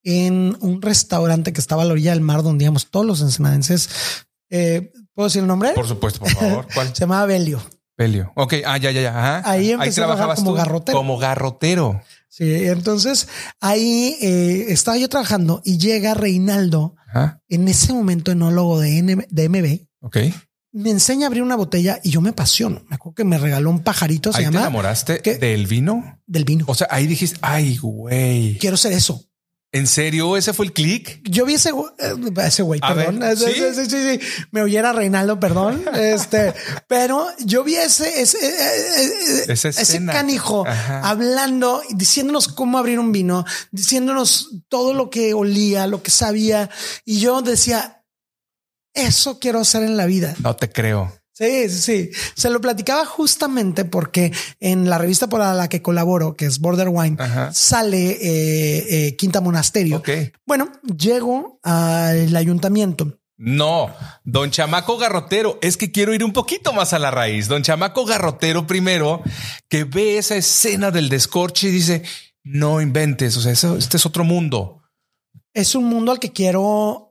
[0.03, 4.25] En un restaurante que estaba a la orilla del mar donde íbamos todos los ensenadenses.
[4.49, 5.73] Eh, ¿Puedo decir el nombre?
[5.75, 6.66] Por supuesto, por favor.
[6.94, 7.61] Se llamaba Belio.
[7.94, 8.33] Pelio.
[8.35, 9.11] Ok, ah, ya, ya, ya.
[9.11, 9.42] Ajá.
[9.51, 10.97] Ahí empecé a trabajar como garrotero.
[10.97, 12.01] Como garrotero.
[12.31, 13.29] Sí, entonces
[13.61, 16.94] ahí eh, estaba yo trabajando y llega Reinaldo,
[17.49, 19.88] en ese momento enólogo de, de MB.
[20.00, 20.18] Ok.
[20.72, 22.84] Me enseña a abrir una botella y yo me apasiono.
[22.88, 24.32] Me acuerdo que me regaló un pajarito.
[24.32, 24.58] Se ¿Ahí llama.
[24.58, 26.20] ¿Te enamoraste del vino?
[26.26, 26.64] Del vino.
[26.68, 28.58] O sea, ahí dijiste, ay, güey.
[28.58, 29.28] Quiero ser eso.
[29.70, 30.38] ¿En serio?
[30.38, 31.20] ¿Ese fue el click?
[31.28, 32.14] Yo vi ese, eh,
[32.46, 33.20] ese güey, perdón.
[33.37, 33.52] ¿sí?
[33.52, 35.84] Sí, sí, sí, Me oyera Reinaldo, perdón.
[35.94, 36.54] Este,
[36.87, 40.64] pero yo vi ese, ese, eh, eh, ese canijo
[41.02, 46.70] hablando y diciéndonos cómo abrir un vino, diciéndonos todo lo que olía, lo que sabía.
[47.04, 47.97] Y yo decía,
[48.98, 50.34] eso quiero hacer en la vida.
[50.40, 51.12] No te creo.
[51.38, 56.46] Sí, sí, Se lo platicaba justamente porque en la revista por la que colaboro, que
[56.46, 57.16] es Border Wine,
[57.52, 60.02] sale eh, eh, Quinta Monasterio.
[60.44, 63.20] Bueno, llego al ayuntamiento.
[63.37, 67.46] No, don Chamaco Garrotero, es que quiero ir un poquito más a la raíz.
[67.46, 69.22] Don Chamaco Garrotero primero,
[69.68, 72.02] que ve esa escena del descorche y dice,
[72.42, 74.82] no inventes, o sea, este es otro mundo.
[75.54, 77.08] Es un mundo al que quiero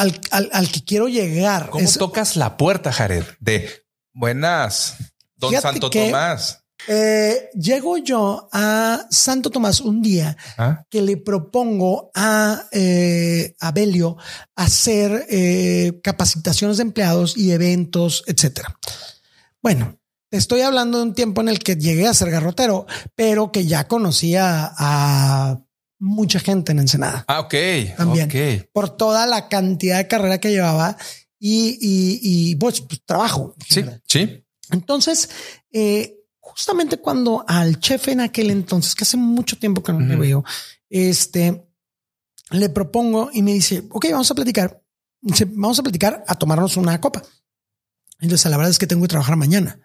[0.00, 1.70] al, que quiero llegar.
[1.70, 3.24] ¿Cómo tocas la puerta, Jared?
[3.38, 3.68] De
[4.12, 4.96] buenas,
[5.36, 6.58] don Santo Tomás.
[6.88, 10.82] Eh, llego yo a Santo Tomás un día ah.
[10.88, 14.16] que le propongo a, eh, a Belio
[14.56, 18.78] hacer eh, capacitaciones de empleados y eventos, etcétera.
[19.62, 19.98] Bueno,
[20.30, 23.86] estoy hablando de un tiempo en el que llegué a ser garrotero, pero que ya
[23.86, 25.60] conocía a
[26.00, 27.24] mucha gente en Ensenada.
[27.28, 27.54] Ah, ok.
[27.96, 28.68] También.
[28.72, 30.96] Por toda la cantidad de carrera que llevaba
[31.38, 33.54] y, y, pues, pues, trabajo.
[33.68, 34.44] Sí, sí.
[34.70, 35.30] Entonces,
[35.70, 40.16] eh, justamente cuando al chef en aquel entonces, que hace mucho tiempo que no me
[40.16, 40.44] veo,
[40.88, 41.66] este,
[42.50, 44.82] le propongo y me dice, ok, vamos a platicar.
[45.20, 47.22] Dice, vamos a platicar a tomarnos una copa.
[48.20, 49.78] Entonces, la verdad es que tengo que trabajar mañana.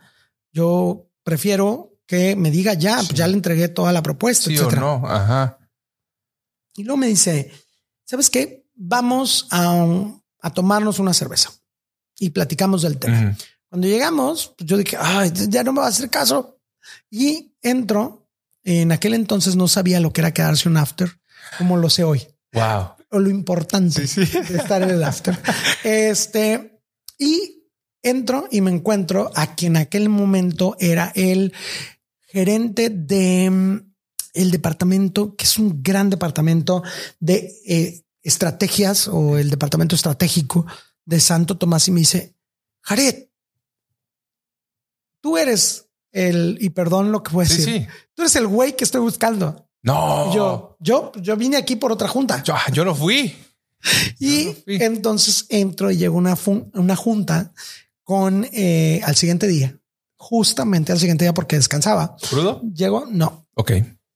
[0.52, 4.50] Yo prefiero que me diga ya, pues ya le entregué toda la propuesta.
[4.50, 5.04] Sí o no.
[5.06, 5.60] Ajá.
[6.76, 7.52] Y luego me dice,
[8.04, 8.66] ¿sabes qué?
[8.76, 10.22] Vamos a,
[10.54, 11.52] tomarnos una cerveza
[12.20, 13.36] y platicamos del tema.
[13.70, 16.60] Cuando llegamos, pues yo dije, Ay, ya no me va a hacer caso.
[17.10, 18.22] Y entro.
[18.64, 21.20] En aquel entonces no sabía lo que era quedarse un after,
[21.60, 22.28] como lo sé hoy.
[22.52, 22.96] Wow.
[23.12, 25.38] O lo importante de estar en el after.
[25.84, 26.82] Este,
[27.20, 27.70] y
[28.02, 31.54] entro y me encuentro a quien en aquel momento era el
[32.22, 33.84] gerente de
[34.36, 36.84] el departamento, que es un gran departamento
[37.20, 40.66] de eh, estrategias o el departamento estratégico
[41.06, 42.36] de Santo Tomás y me dice,
[42.82, 43.30] Jared,
[45.22, 48.84] tú eres el, y perdón lo que voy a decir, tú eres el güey que
[48.84, 49.68] estoy buscando.
[49.84, 52.42] No, yo, yo, yo vine aquí por otra junta.
[52.44, 53.36] Yo, yo no fui.
[54.20, 56.38] Y entonces entro y llego a una,
[56.74, 57.54] una junta
[58.04, 59.80] con eh, al siguiente día,
[60.16, 62.16] justamente al siguiente día porque descansaba.
[62.30, 62.62] ¿Crudo?
[62.74, 63.48] Llego, no.
[63.54, 63.74] Ok.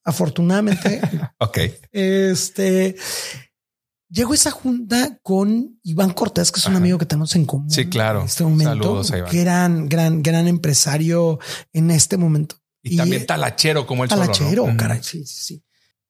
[0.10, 1.02] Afortunadamente.
[1.40, 1.58] ok.
[1.92, 2.96] Este
[4.10, 7.70] llegó esa junta con Iván Cortés, que es un amigo que tenemos en común.
[7.70, 8.22] Sí, claro.
[8.22, 8.72] En este momento.
[8.72, 9.32] Saludos a Iván.
[9.32, 11.40] Gran, gran, gran empresario
[11.74, 12.56] en este momento.
[12.82, 15.02] Y, también talachero como el talachero, caray.
[15.04, 15.64] Sí, sí, sí.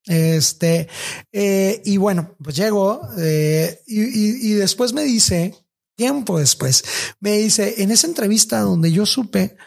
[0.06, 0.88] Este,
[1.32, 5.54] eh, y bueno, pues llegó eh, y, y después me dice,
[5.96, 6.84] tiempo después,
[7.20, 9.58] me dice, en esa entrevista donde yo supe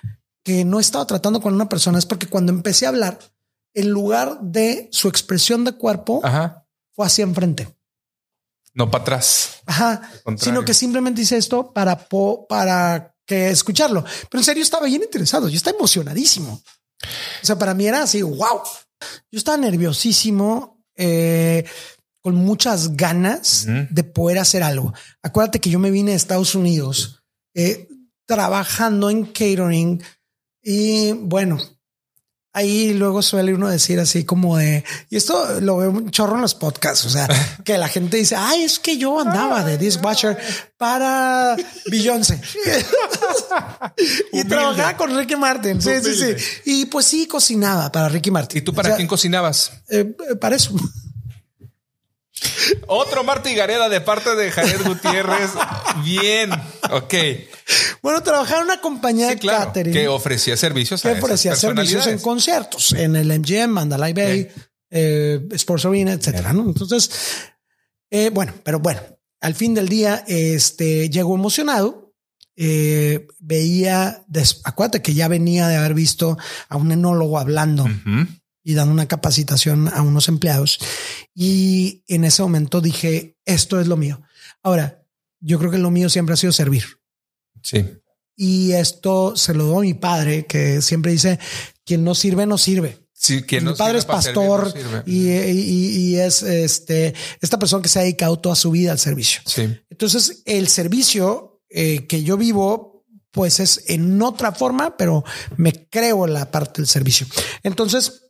[0.43, 3.19] que no estaba tratando con una persona es porque cuando empecé a hablar,
[3.75, 6.23] en lugar de su expresión de cuerpo,
[6.93, 7.69] fue hacia enfrente.
[8.75, 9.61] No para atrás.
[9.67, 10.11] Ajá.
[10.37, 12.09] Sino que simplemente hice esto para,
[12.49, 14.05] para que escucharlo.
[14.31, 15.49] Pero en serio estaba bien interesado.
[15.49, 16.63] Yo estaba emocionadísimo.
[17.43, 18.63] O sea, para mí era así, wow.
[19.31, 21.65] Yo estaba nerviosísimo, eh,
[22.21, 24.95] con muchas ganas de poder hacer algo.
[25.23, 27.89] Acuérdate que yo me vine a Estados Unidos eh,
[28.27, 30.03] trabajando en catering
[30.63, 31.59] y bueno,
[32.53, 36.43] ahí luego suele uno decir así como de, y esto lo veo un chorro en
[36.43, 37.29] los podcasts, o sea,
[37.65, 40.37] que la gente dice, ay, es que yo andaba de dishwasher
[40.77, 42.41] para Beyoncé.
[44.33, 45.81] y trabajaba con Ricky Martin.
[45.81, 46.61] Sí, sí, sí.
[46.65, 48.59] Y pues sí, cocinaba para Ricky Martin.
[48.59, 49.73] ¿Y tú para quién cocinabas?
[49.89, 50.75] Eh, eh, para eso.
[52.87, 55.51] Otro Marty Gareda de parte de Jared Gutiérrez.
[56.05, 56.51] Bien.
[56.91, 57.15] Ok.
[58.03, 59.93] Bueno, trabajaba en una compañía de catering.
[59.93, 64.49] Que ofrecía servicios que ofrecía servicios en conciertos, en el MGM, Mandalay Bay,
[64.91, 66.51] eh, Sports Arena, etcétera.
[66.51, 67.11] Entonces,
[68.11, 69.01] eh, bueno, pero bueno,
[69.41, 72.15] al fin del día, este llegó emocionado.
[72.55, 74.25] Eh, veía,
[74.65, 76.37] acuérdate que ya venía de haber visto
[76.69, 77.87] a un enólogo hablando
[78.65, 80.79] y dando una capacitación a unos empleados.
[81.35, 84.23] Y en ese momento dije, esto es lo mío.
[84.63, 85.05] Ahora,
[85.41, 86.85] yo creo que lo mío siempre ha sido servir.
[87.63, 87.85] Sí.
[88.37, 91.39] Y esto se lo doy a mi padre, que siempre dice,
[91.85, 92.99] quien no sirve, no sirve.
[93.13, 95.03] Sí, quien mi no padre sirve es servir, pastor no sirve.
[95.07, 98.99] y, y- y es este, esta persona que se ha dedicado toda su vida al
[98.99, 99.43] servicio.
[99.47, 99.69] Sí.
[99.91, 105.25] Entonces, el servicio eh, que yo vivo, pues es en otra forma, pero
[105.57, 107.27] me creo la parte del servicio.
[107.63, 108.22] Entonces,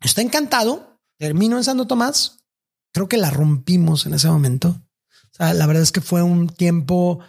[0.00, 1.00] está encantado.
[1.18, 2.44] Termino en Santo Tomás.
[2.92, 4.68] Creo que la rompimos en ese momento.
[4.70, 7.20] O sea, la verdad es que fue un tiempo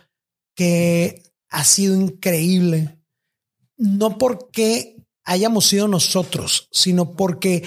[0.55, 2.99] que ha sido increíble.
[3.77, 7.63] No porque hayamos sido nosotros, sino porque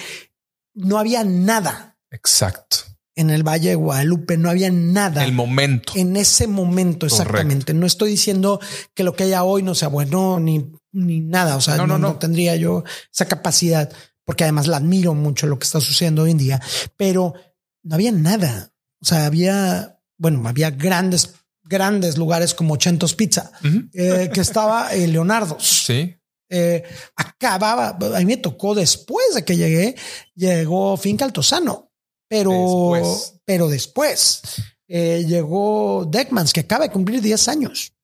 [0.75, 2.79] no había nada Exacto.
[3.15, 5.93] en el Valle de Guadalupe, no había nada El momento.
[5.97, 7.73] en ese momento exactamente.
[7.75, 8.61] No estoy diciendo
[8.95, 11.57] que lo que haya hoy no sea bueno ni, ni nada.
[11.57, 12.19] O sea, no, no no.
[12.19, 13.93] tendría yo esa capacidad
[14.25, 16.61] porque además la admiro mucho lo que está sucediendo hoy en día,
[16.97, 17.35] pero
[17.83, 18.73] no había nada.
[19.01, 23.51] O sea, había, bueno, había grandes, grandes lugares como Chentos Pizza,
[23.93, 25.83] eh, que estaba eh, Leonardo's.
[25.87, 26.15] Sí.
[26.55, 26.83] Eh,
[27.17, 29.97] acababa, a mí me tocó después de que llegué,
[30.35, 31.91] llegó Finca Altozano,
[32.29, 32.51] pero
[32.93, 33.41] Después.
[33.47, 34.43] pero después
[34.87, 37.95] eh, llegó Deckmans, que acaba de cumplir 10 años.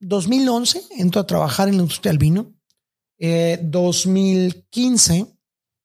[0.00, 2.52] 2011 entro a trabajar en la industria del vino.
[3.18, 5.26] Eh, 2015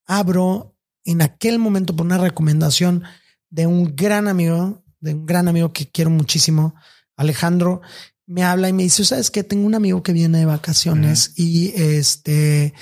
[0.05, 3.03] abro en aquel momento por una recomendación
[3.49, 6.75] de un gran amigo, de un gran amigo que quiero muchísimo,
[7.15, 7.81] Alejandro,
[8.25, 9.43] me habla y me dice, ¿sabes qué?
[9.43, 12.73] Tengo un amigo que viene de vacaciones y este,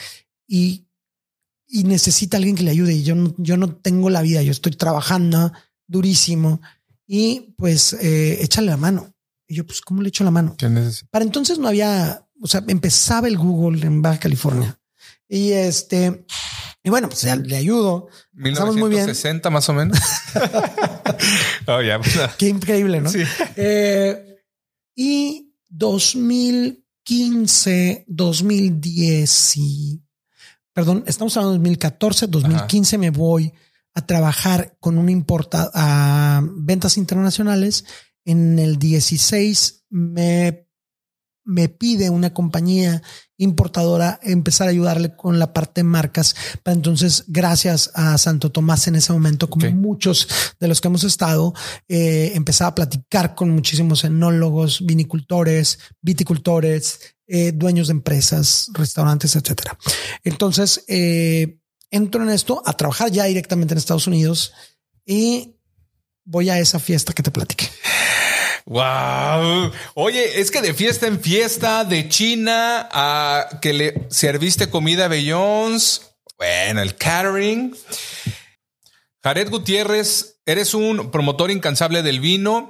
[0.48, 0.88] y,
[1.68, 4.52] y necesita alguien que le ayude y yo no, yo no tengo la vida, yo
[4.52, 5.52] estoy trabajando
[5.88, 6.62] durísimo
[7.08, 9.14] y pues eh, échale la mano.
[9.48, 10.56] Y yo, pues, ¿cómo le echo la mano?
[11.10, 14.80] Para entonces no había, o sea, empezaba el Google en Baja California.
[15.28, 16.24] Y este,
[16.84, 18.08] y bueno, pues le ayudo.
[18.44, 19.06] Estamos muy bien.
[19.06, 19.98] 1960 más o menos.
[21.68, 22.00] oh, ya.
[22.38, 23.10] Qué increíble, ¿no?
[23.10, 23.24] Sí.
[23.58, 24.38] Eh,
[24.96, 30.02] y 2015, 2010 y,
[30.74, 33.52] perdón, estamos hablando de 2014, 2015 me voy
[33.94, 37.84] a trabajar con un importa a ventas internacionales.
[38.24, 40.69] En el 16 me,
[41.50, 43.02] me pide una compañía
[43.38, 46.36] importadora empezar a ayudarle con la parte de marcas.
[46.62, 50.28] Para entonces, gracias a Santo Tomás en ese momento, como muchos
[50.60, 51.56] de los que hemos estado,
[51.88, 59.76] eh, empezaba a platicar con muchísimos enólogos, vinicultores, viticultores, eh, dueños de empresas, restaurantes, etcétera.
[60.24, 61.58] Entonces, eh,
[61.90, 64.54] entro en esto a trabajar ya directamente en Estados Unidos
[65.04, 65.56] y
[66.26, 67.70] voy a esa fiesta que te platiqué.
[68.70, 69.72] Wow.
[69.96, 75.08] Oye, es que de fiesta en fiesta, de China a que le serviste comida a
[75.08, 76.02] Beyoncé.
[76.38, 77.76] Bueno, el catering.
[79.24, 82.70] Jared Gutiérrez, eres un promotor incansable del vino.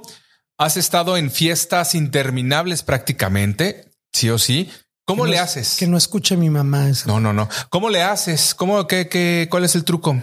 [0.58, 4.70] Has estado en fiestas interminables prácticamente, sí o sí.
[5.04, 5.76] ¿Cómo le no- haces?
[5.78, 7.06] Que no escuche mi mamá eso.
[7.08, 7.48] No, no, no.
[7.68, 8.54] ¿Cómo le haces?
[8.54, 10.20] ¿Cómo, qué, qué, cuál es el truco?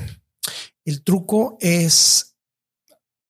[0.86, 2.36] El truco es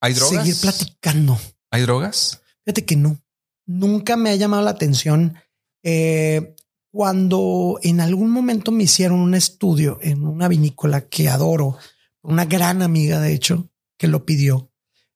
[0.02, 0.46] ¿Hay drogas?
[0.46, 1.40] seguir platicando.
[1.72, 2.42] ¿Hay drogas?
[2.66, 3.22] Fíjate que no.
[3.66, 5.36] Nunca me ha llamado la atención.
[5.84, 6.56] Eh,
[6.92, 11.78] cuando en algún momento me hicieron un estudio en una vinícola que adoro,
[12.22, 14.72] una gran amiga, de hecho, que lo pidió.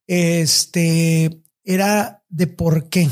[0.08, 3.10] Este era de por qué,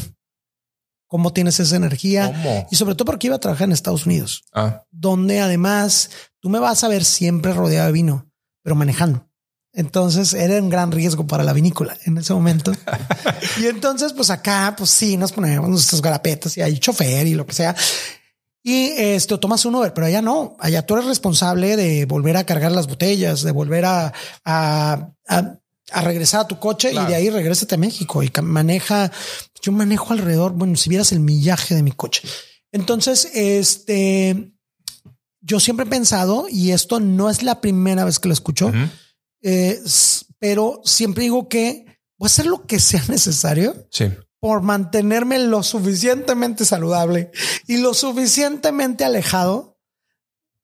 [1.08, 2.68] cómo tienes esa energía ¿Cómo?
[2.72, 6.60] y sobre todo porque iba a trabajar en Estados Unidos, Ah, donde además tú me
[6.60, 9.29] vas a ver siempre rodeado de vino, pero manejando.
[9.74, 12.72] Entonces era un gran riesgo para la vinícola en ese momento.
[13.62, 17.46] y entonces, pues acá, pues sí, nos ponemos nuestros garapetas y hay chofer y lo
[17.46, 17.76] que sea.
[18.64, 20.58] Y esto tomas un Uber, pero allá no.
[20.60, 24.12] Allá tú eres responsable de volver a cargar las botellas, de volver a,
[24.44, 25.56] a, a-
[25.92, 27.08] a regresar a tu coche Claro.
[27.08, 29.12] y de ahí regrésate a México y maneja.
[29.62, 30.52] Yo manejo alrededor.
[30.52, 32.28] Bueno, si vieras el millaje de mi coche.
[32.72, 34.52] Entonces, este,
[35.42, 38.72] yo siempre he pensado, y esto no es la primera vez que lo escucho.
[39.42, 39.80] Eh,
[40.40, 41.86] pero siempre digo que
[42.18, 44.06] voy a hacer lo que sea necesario sí.
[44.40, 47.32] por mantenerme lo suficientemente saludable
[47.68, 49.78] y lo suficientemente alejado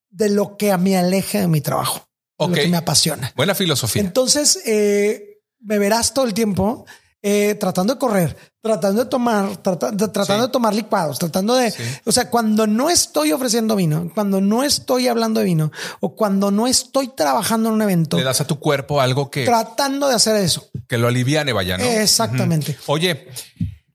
[0.09, 2.07] de lo que me aleje de mi trabajo,
[2.39, 2.49] de Ok.
[2.49, 3.33] lo que me apasiona.
[3.35, 4.01] Buena filosofía.
[4.01, 6.85] Entonces, eh, me verás todo el tiempo
[7.27, 10.47] eh, tratando de correr, tratando de tomar, trata- de- tratando Sí.
[10.47, 11.81] de tomar licuados, tratando de, Sí.
[12.05, 15.71] o sea, cuando no estoy ofreciendo vino, cuando no estoy hablando de vino
[16.01, 19.43] o cuando no estoy trabajando en un evento, Le das a tu cuerpo algo que,
[19.45, 20.67] tratando de hacer eso.
[20.87, 21.83] que lo aliviane, vaya, ¿no?
[21.83, 22.77] Exactamente.
[22.85, 23.27] Oye,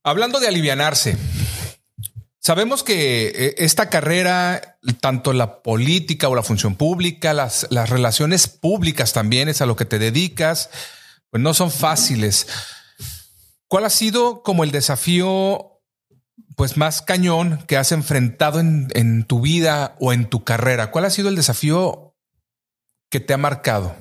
[0.02, 1.16] hablando de alivianarse,
[2.40, 8.48] sabemos que eh, esta carrera, tanto la política o la función pública, las, las relaciones
[8.48, 10.70] públicas también es a lo que te dedicas,
[11.30, 12.48] pues no son fáciles.
[13.70, 15.80] ¿Cuál ha sido como el desafío
[16.56, 20.90] pues más cañón que has enfrentado en, en tu vida o en tu carrera?
[20.90, 22.16] ¿Cuál ha sido el desafío
[23.10, 23.94] que te ha marcado?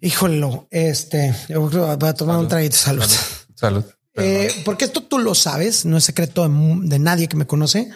[0.00, 2.76] Híjole, este, yo creo voy a tomar un traguito.
[2.76, 3.04] Salud.
[3.54, 3.84] Salud.
[4.18, 7.90] Eh, porque esto tú lo sabes, no es secreto de, de nadie que me conoce.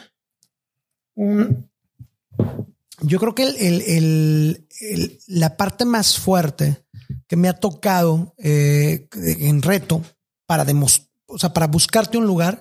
[1.17, 6.85] Yo creo que el, el, el, la parte más fuerte
[7.31, 10.03] que me ha tocado eh, en reto
[10.45, 12.61] para demostrar, o sea, para buscarte un lugar,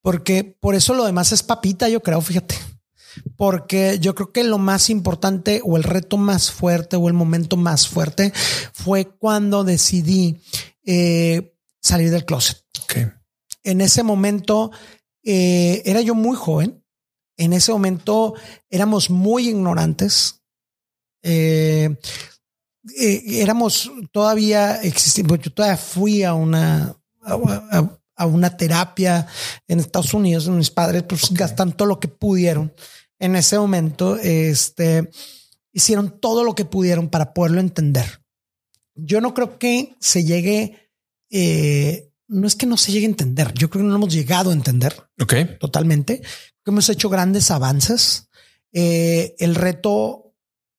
[0.00, 2.54] porque por eso lo demás es papita, yo creo, fíjate.
[3.36, 7.56] Porque yo creo que lo más importante o el reto más fuerte o el momento
[7.56, 8.32] más fuerte
[8.72, 10.40] fue cuando decidí
[10.84, 12.64] eh, salir del closet.
[12.84, 13.08] Okay.
[13.64, 14.70] En ese momento
[15.22, 16.84] eh, era yo muy joven
[17.36, 18.34] en ese momento
[18.70, 20.42] éramos muy ignorantes.
[21.22, 21.96] Eh,
[22.98, 25.38] eh, éramos todavía existimos.
[25.40, 29.26] Yo todavía fui a una, a, a, una terapia
[29.66, 30.48] en Estados Unidos.
[30.48, 31.36] Mis padres pues okay.
[31.36, 32.72] gastan todo lo que pudieron
[33.18, 34.16] en ese momento.
[34.16, 35.10] Este
[35.72, 38.22] hicieron todo lo que pudieron para poderlo entender.
[38.94, 40.90] Yo no creo que se llegue,
[41.30, 43.52] eh, no es que no se llegue a entender.
[43.54, 45.34] Yo creo que no hemos llegado a entender Ok.
[45.58, 48.28] totalmente que hemos hecho grandes avances.
[48.72, 50.34] Eh, el reto,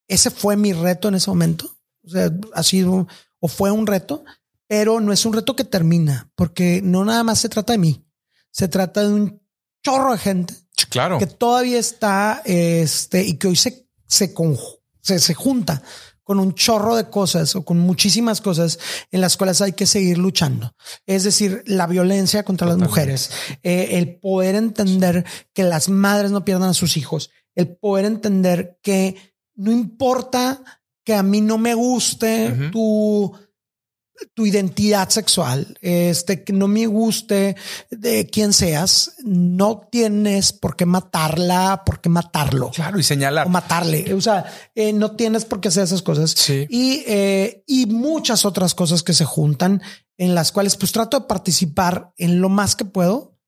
[0.08, 1.75] ese fue mi reto en ese momento.
[2.06, 3.06] O sea, ha sido
[3.40, 4.24] o fue un reto,
[4.66, 8.04] pero no es un reto que termina, porque no nada más se trata de mí.
[8.50, 9.42] Se trata de un
[9.84, 10.54] chorro de gente
[10.90, 11.18] claro.
[11.18, 14.34] que todavía está este y que hoy se, se,
[15.02, 15.82] se, se junta
[16.26, 18.80] con un chorro de cosas o con muchísimas cosas
[19.12, 20.74] en las cuales hay que seguir luchando.
[21.06, 23.30] Es decir, la violencia contra las mujeres,
[23.62, 28.80] eh, el poder entender que las madres no pierdan a sus hijos, el poder entender
[28.82, 29.14] que
[29.54, 30.64] no importa
[31.06, 32.70] que a mí no me guste uh -huh.
[32.72, 33.32] tu
[34.34, 37.54] tu identidad sexual, este que no me guste
[37.90, 42.70] de quién seas, no tienes por qué matarla, por qué matarlo.
[42.70, 43.46] Claro, y señalar.
[43.46, 44.14] O matarle.
[44.14, 44.44] O sea,
[44.74, 46.30] eh, no tienes por qué hacer esas cosas.
[46.30, 46.66] Sí.
[46.70, 49.82] Y, eh, y muchas otras cosas que se juntan
[50.16, 53.38] en las cuales pues trato de participar en lo más que puedo.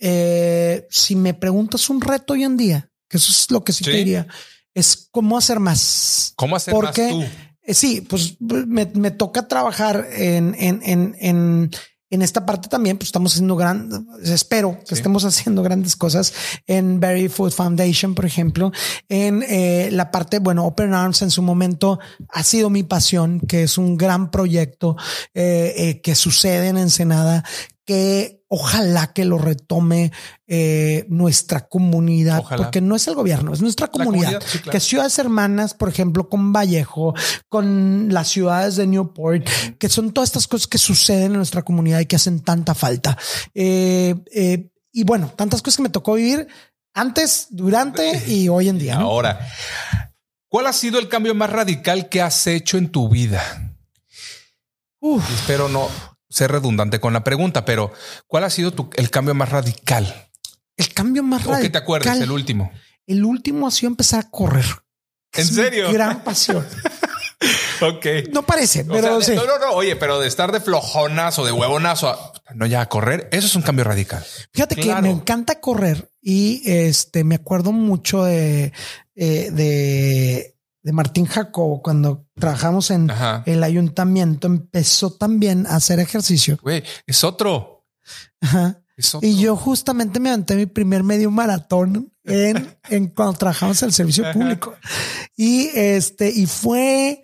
[0.00, 3.84] Eh, si me preguntas un reto hoy en día, que eso es lo que sí,
[3.84, 3.90] sí.
[3.90, 4.26] te diría,
[4.78, 6.32] es cómo hacer más.
[6.36, 7.22] ¿Cómo hacer Porque, más tú?
[7.62, 11.70] Eh, sí, pues me, me toca trabajar en, en, en, en,
[12.10, 14.00] en esta parte también, pues estamos haciendo grandes,
[14.30, 14.94] espero que sí.
[14.94, 16.32] estemos haciendo grandes cosas
[16.66, 18.72] en Berry Food Foundation, por ejemplo,
[19.08, 21.98] en eh, la parte, bueno, Open Arms en su momento
[22.30, 24.96] ha sido mi pasión, que es un gran proyecto
[25.34, 27.44] eh, eh, que sucede en Ensenada,
[27.88, 30.12] que ojalá que lo retome
[30.46, 32.64] eh, nuestra comunidad, ojalá.
[32.64, 34.32] porque no es el gobierno, es nuestra comunidad.
[34.32, 34.72] comunidad sí, claro.
[34.72, 37.14] Que ciudades hermanas, por ejemplo, con Vallejo,
[37.48, 42.00] con las ciudades de Newport, que son todas estas cosas que suceden en nuestra comunidad
[42.00, 43.16] y que hacen tanta falta.
[43.54, 46.46] Eh, eh, y bueno, tantas cosas que me tocó vivir
[46.92, 48.96] antes, durante y hoy en día.
[48.96, 49.06] ¿no?
[49.06, 49.48] Ahora,
[50.48, 53.72] ¿cuál ha sido el cambio más radical que has hecho en tu vida?
[55.00, 55.24] Uf.
[55.32, 57.92] Espero no ser redundante con la pregunta, pero
[58.26, 60.30] ¿cuál ha sido tu, el cambio más radical?
[60.76, 61.62] El cambio más ¿O radical.
[61.62, 62.20] que te acuerdas?
[62.20, 62.70] El último.
[63.06, 64.66] El último ha sido empezar a correr.
[65.32, 65.92] ¿En serio?
[65.92, 66.66] gran pasión.
[67.80, 68.06] ok.
[68.32, 69.40] No parece, pero o sea, sí.
[69.40, 69.72] No, no, no.
[69.72, 73.46] Oye, pero de estar de flojonas o de huevonazo a no ya a correr, eso
[73.46, 74.24] es un cambio radical.
[74.52, 74.96] Fíjate claro.
[74.96, 78.72] que me encanta correr y este me acuerdo mucho de,
[79.14, 80.56] eh, de
[80.88, 83.42] de Martín Jacobo, cuando trabajamos en Ajá.
[83.44, 86.58] el ayuntamiento, empezó también a hacer ejercicio.
[86.62, 87.84] Güey, es otro.
[88.40, 88.80] Ajá.
[88.96, 89.28] Es otro.
[89.28, 93.92] Y yo justamente me aventé mi primer medio maratón en, en cuando trabajamos en el
[93.92, 94.76] servicio público.
[95.36, 97.22] Y este, y fue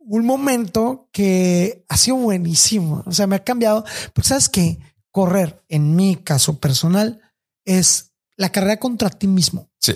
[0.00, 3.04] un momento que ha sido buenísimo.
[3.06, 3.84] O sea, me ha cambiado.
[4.12, 4.80] Porque sabes que
[5.12, 7.20] correr, en mi caso personal,
[7.64, 9.70] es la carrera contra ti mismo.
[9.78, 9.94] Sí.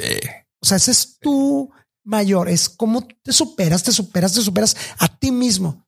[0.61, 1.69] O sea, ese es tu
[2.09, 5.87] mayor, es cómo te superas, te superas, te superas a ti mismo.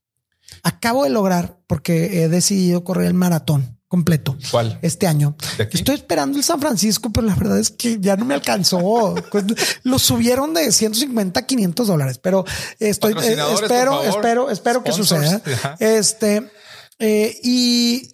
[0.63, 4.37] Acabo de lograr, porque he decidido correr el maratón completo.
[4.51, 4.79] ¿Cuál?
[4.83, 5.35] Este año.
[5.59, 9.15] Estoy esperando el San Francisco, pero la verdad es que ya no me alcanzó.
[9.83, 12.45] Lo subieron de 150 a 500 dólares, pero
[12.79, 15.43] estoy, eh, espero, espero, espero que suceda.
[15.45, 15.77] Ajá.
[15.81, 16.51] Este,
[16.99, 18.13] eh, y,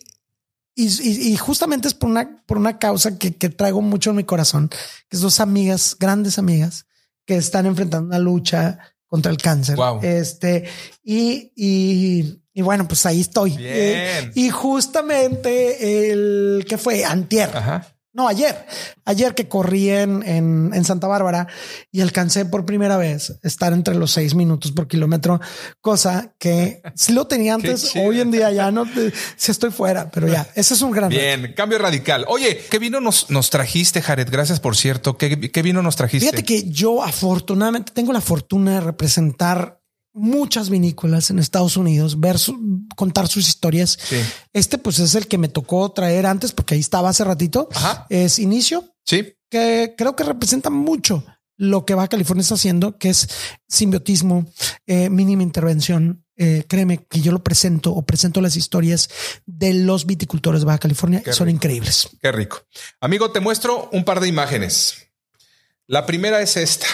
[0.75, 4.25] y, y, justamente es por una, por una causa que, que traigo mucho en mi
[4.25, 6.86] corazón, que es dos amigas, grandes amigas,
[7.27, 9.77] que están enfrentando una lucha contra el cáncer.
[9.77, 10.01] Wow.
[10.03, 10.65] Este,
[11.03, 13.57] y, y, y, bueno, pues ahí estoy.
[13.57, 13.73] Bien.
[13.75, 17.51] Eh, y justamente el que fue antier.
[17.55, 17.96] Ajá.
[18.17, 18.57] No, ayer,
[19.05, 21.49] ayer que corrí en, en, Santa Bárbara
[21.93, 25.39] y alcancé por primera vez estar entre los seis minutos por kilómetro,
[25.83, 28.87] cosa que si lo tenía antes, hoy en día ya no,
[29.37, 31.11] si estoy fuera, pero ya, ese es un gran.
[31.11, 32.25] Bien, cambio radical.
[32.29, 34.29] Oye, ¿qué vino nos, nos trajiste, Jared?
[34.31, 35.19] Gracias, por cierto.
[35.19, 36.31] ¿Qué, ¿Qué vino nos trajiste?
[36.31, 39.76] Fíjate que yo afortunadamente tengo la fortuna de representar
[40.17, 42.37] muchas vinícolas en Estados Unidos, ver
[42.97, 43.99] contar sus historias.
[44.53, 47.69] Este pues es el que me tocó traer antes porque ahí estaba hace ratito.
[48.09, 48.85] Es Inicio.
[49.05, 49.35] Sí.
[49.49, 51.25] Que creo que representa mucho
[51.57, 53.29] lo que Baja California está haciendo, que es
[53.69, 54.47] simbiotismo,
[54.87, 56.25] eh, mínima intervención.
[56.37, 59.09] Eh, créeme que yo lo presento o presento las historias
[59.47, 61.23] de los viticultores de Baja California.
[61.33, 62.09] Son increíbles.
[62.21, 62.63] Qué rico.
[63.01, 65.09] Amigo, te muestro un par de imágenes.
[65.87, 66.87] La primera es esta.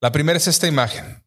[0.00, 1.24] La primera es esta imagen.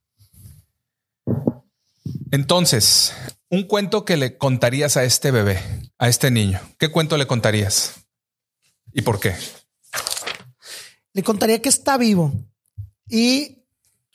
[2.31, 3.13] Entonces,
[3.49, 5.59] un cuento que le contarías a este bebé,
[5.97, 7.95] a este niño, ¿qué cuento le contarías?
[8.93, 9.35] ¿Y por qué?
[11.13, 12.33] Le contaría que está vivo
[13.09, 13.65] y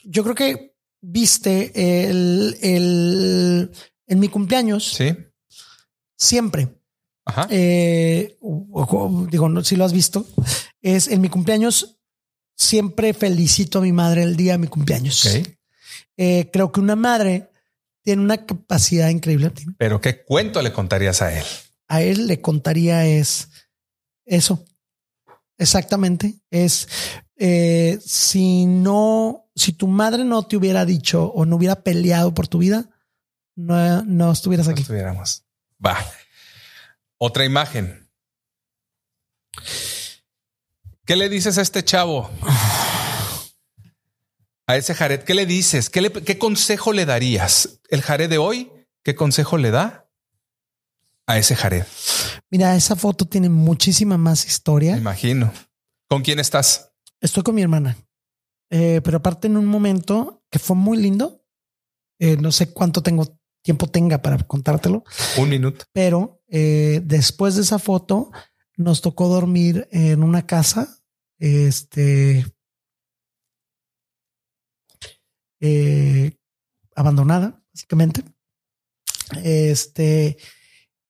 [0.02, 3.70] yo creo que viste el, el
[4.06, 4.94] en mi cumpleaños.
[4.94, 5.14] Sí.
[6.16, 6.68] Siempre.
[7.26, 7.46] Ajá.
[7.50, 8.38] Eh,
[9.30, 10.26] digo, si lo has visto,
[10.80, 11.95] es en mi cumpleaños
[12.56, 15.28] siempre felicito a mi madre el día de mi cumpleaños.
[16.16, 17.50] Eh, creo que una madre
[18.02, 19.52] tiene una capacidad increíble.
[19.78, 21.44] Pero ¿qué cuento le contarías a él?
[21.88, 23.48] A él le contaría es
[24.24, 24.64] eso.
[25.58, 26.34] Exactamente.
[26.50, 26.88] Es
[27.36, 32.48] eh, si no, si tu madre no te hubiera dicho o no hubiera peleado por
[32.48, 32.88] tu vida,
[33.54, 34.82] no, no estuvieras aquí.
[34.82, 35.44] Estuviéramos.
[35.84, 35.98] Va.
[37.18, 38.08] Otra imagen.
[41.06, 42.28] ¿Qué le dices a este chavo?
[44.66, 45.88] A ese Jared, ¿qué le dices?
[45.88, 47.78] ¿Qué, ¿Qué, consejo le darías?
[47.88, 48.72] ¿El Jared de hoy?
[49.04, 50.10] ¿Qué consejo le da
[51.28, 51.84] a ese Jared?
[52.50, 54.94] Mira, esa foto tiene muchísima más historia.
[54.94, 55.52] Me imagino.
[56.08, 56.90] ¿Con quién estás?
[57.20, 57.96] Estoy con mi hermana.
[58.70, 61.44] Eh, pero aparte en un momento que fue muy lindo.
[62.18, 65.04] Eh, no sé cuánto tengo tiempo tenga para contártelo.
[65.36, 65.84] Un minuto.
[65.92, 68.32] Pero eh, después de esa foto,
[68.76, 71.02] nos tocó dormir en una casa,
[71.38, 72.44] este,
[75.60, 76.36] eh,
[76.94, 78.22] abandonada, básicamente.
[79.42, 80.36] Este,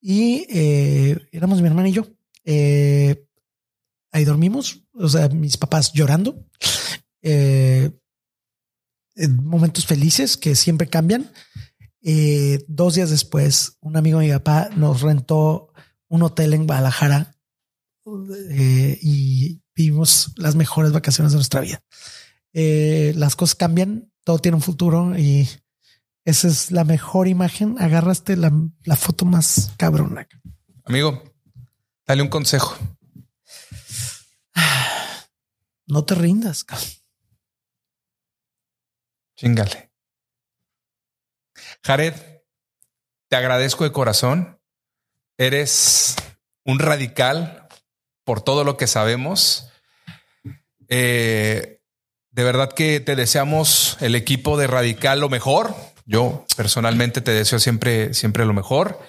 [0.01, 2.07] y eh, éramos mi hermana y yo.
[2.45, 3.27] Eh,
[4.13, 6.49] ahí dormimos, o sea, mis papás llorando.
[9.43, 11.33] momentos felices que siempre cambian.
[12.69, 15.73] dos días después, un amigo de mi papá nos rentó
[16.09, 17.36] un hotel en Guadalajara
[18.51, 21.83] eh, y vivimos las mejores vacaciones de nuestra vida.
[22.53, 25.49] Eh, las cosas cambian, todo tiene un futuro y
[26.25, 27.77] esa es la mejor imagen.
[27.79, 28.53] Agarraste la,
[28.85, 30.27] la foto más cabrona.
[30.85, 31.23] Amigo,
[32.07, 32.77] dale un consejo.
[35.89, 36.67] No te rindas.
[39.37, 39.93] Chingale.
[41.85, 42.15] Jared,
[43.29, 44.61] te agradezco de corazón.
[45.39, 46.17] Eres
[46.65, 47.66] un radical,
[48.27, 49.69] por todo lo que sabemos.
[50.89, 51.81] Eh,
[52.33, 55.75] de verdad que te deseamos el equipo de Radical lo mejor.
[56.05, 59.01] Yo personalmente te deseo siempre, siempre lo mejor.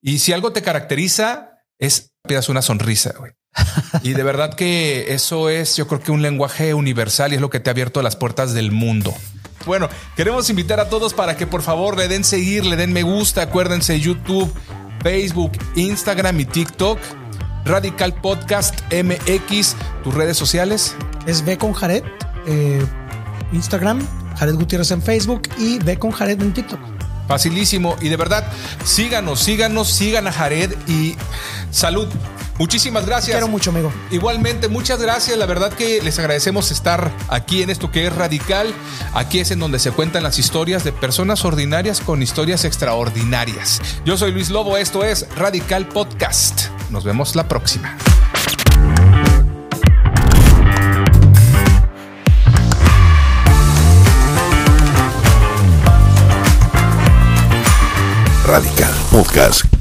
[0.00, 3.12] Y si algo te caracteriza es pidas una sonrisa.
[4.02, 7.50] Y de verdad que eso es, yo creo que un lenguaje universal y es lo
[7.50, 9.12] que te ha abierto las puertas del mundo.
[9.66, 13.02] Bueno, queremos invitar a todos para que por favor le den seguir, le den me
[13.02, 13.42] gusta.
[13.42, 14.52] Acuérdense YouTube,
[15.02, 16.98] Facebook, Instagram y TikTok
[17.64, 20.94] Radical Podcast MX, tus redes sociales.
[21.26, 22.02] Es Ve con Jared,
[22.46, 22.84] eh,
[23.52, 24.00] Instagram,
[24.36, 26.80] Jared Gutiérrez en Facebook y Ve con Jared en TikTok.
[27.28, 27.96] Facilísimo.
[28.00, 28.44] Y de verdad,
[28.84, 31.16] síganos, síganos, sigan a Jared y
[31.70, 32.08] salud.
[32.58, 33.34] Muchísimas gracias.
[33.36, 33.92] Quiero mucho, amigo.
[34.10, 35.38] Igualmente, muchas gracias.
[35.38, 38.72] La verdad que les agradecemos estar aquí en esto que es radical.
[39.14, 43.80] Aquí es en donde se cuentan las historias de personas ordinarias con historias extraordinarias.
[44.04, 46.68] Yo soy Luis Lobo, esto es Radical Podcast.
[46.92, 47.96] Nos vemos la próxima.
[58.46, 59.72] Radical Podcast.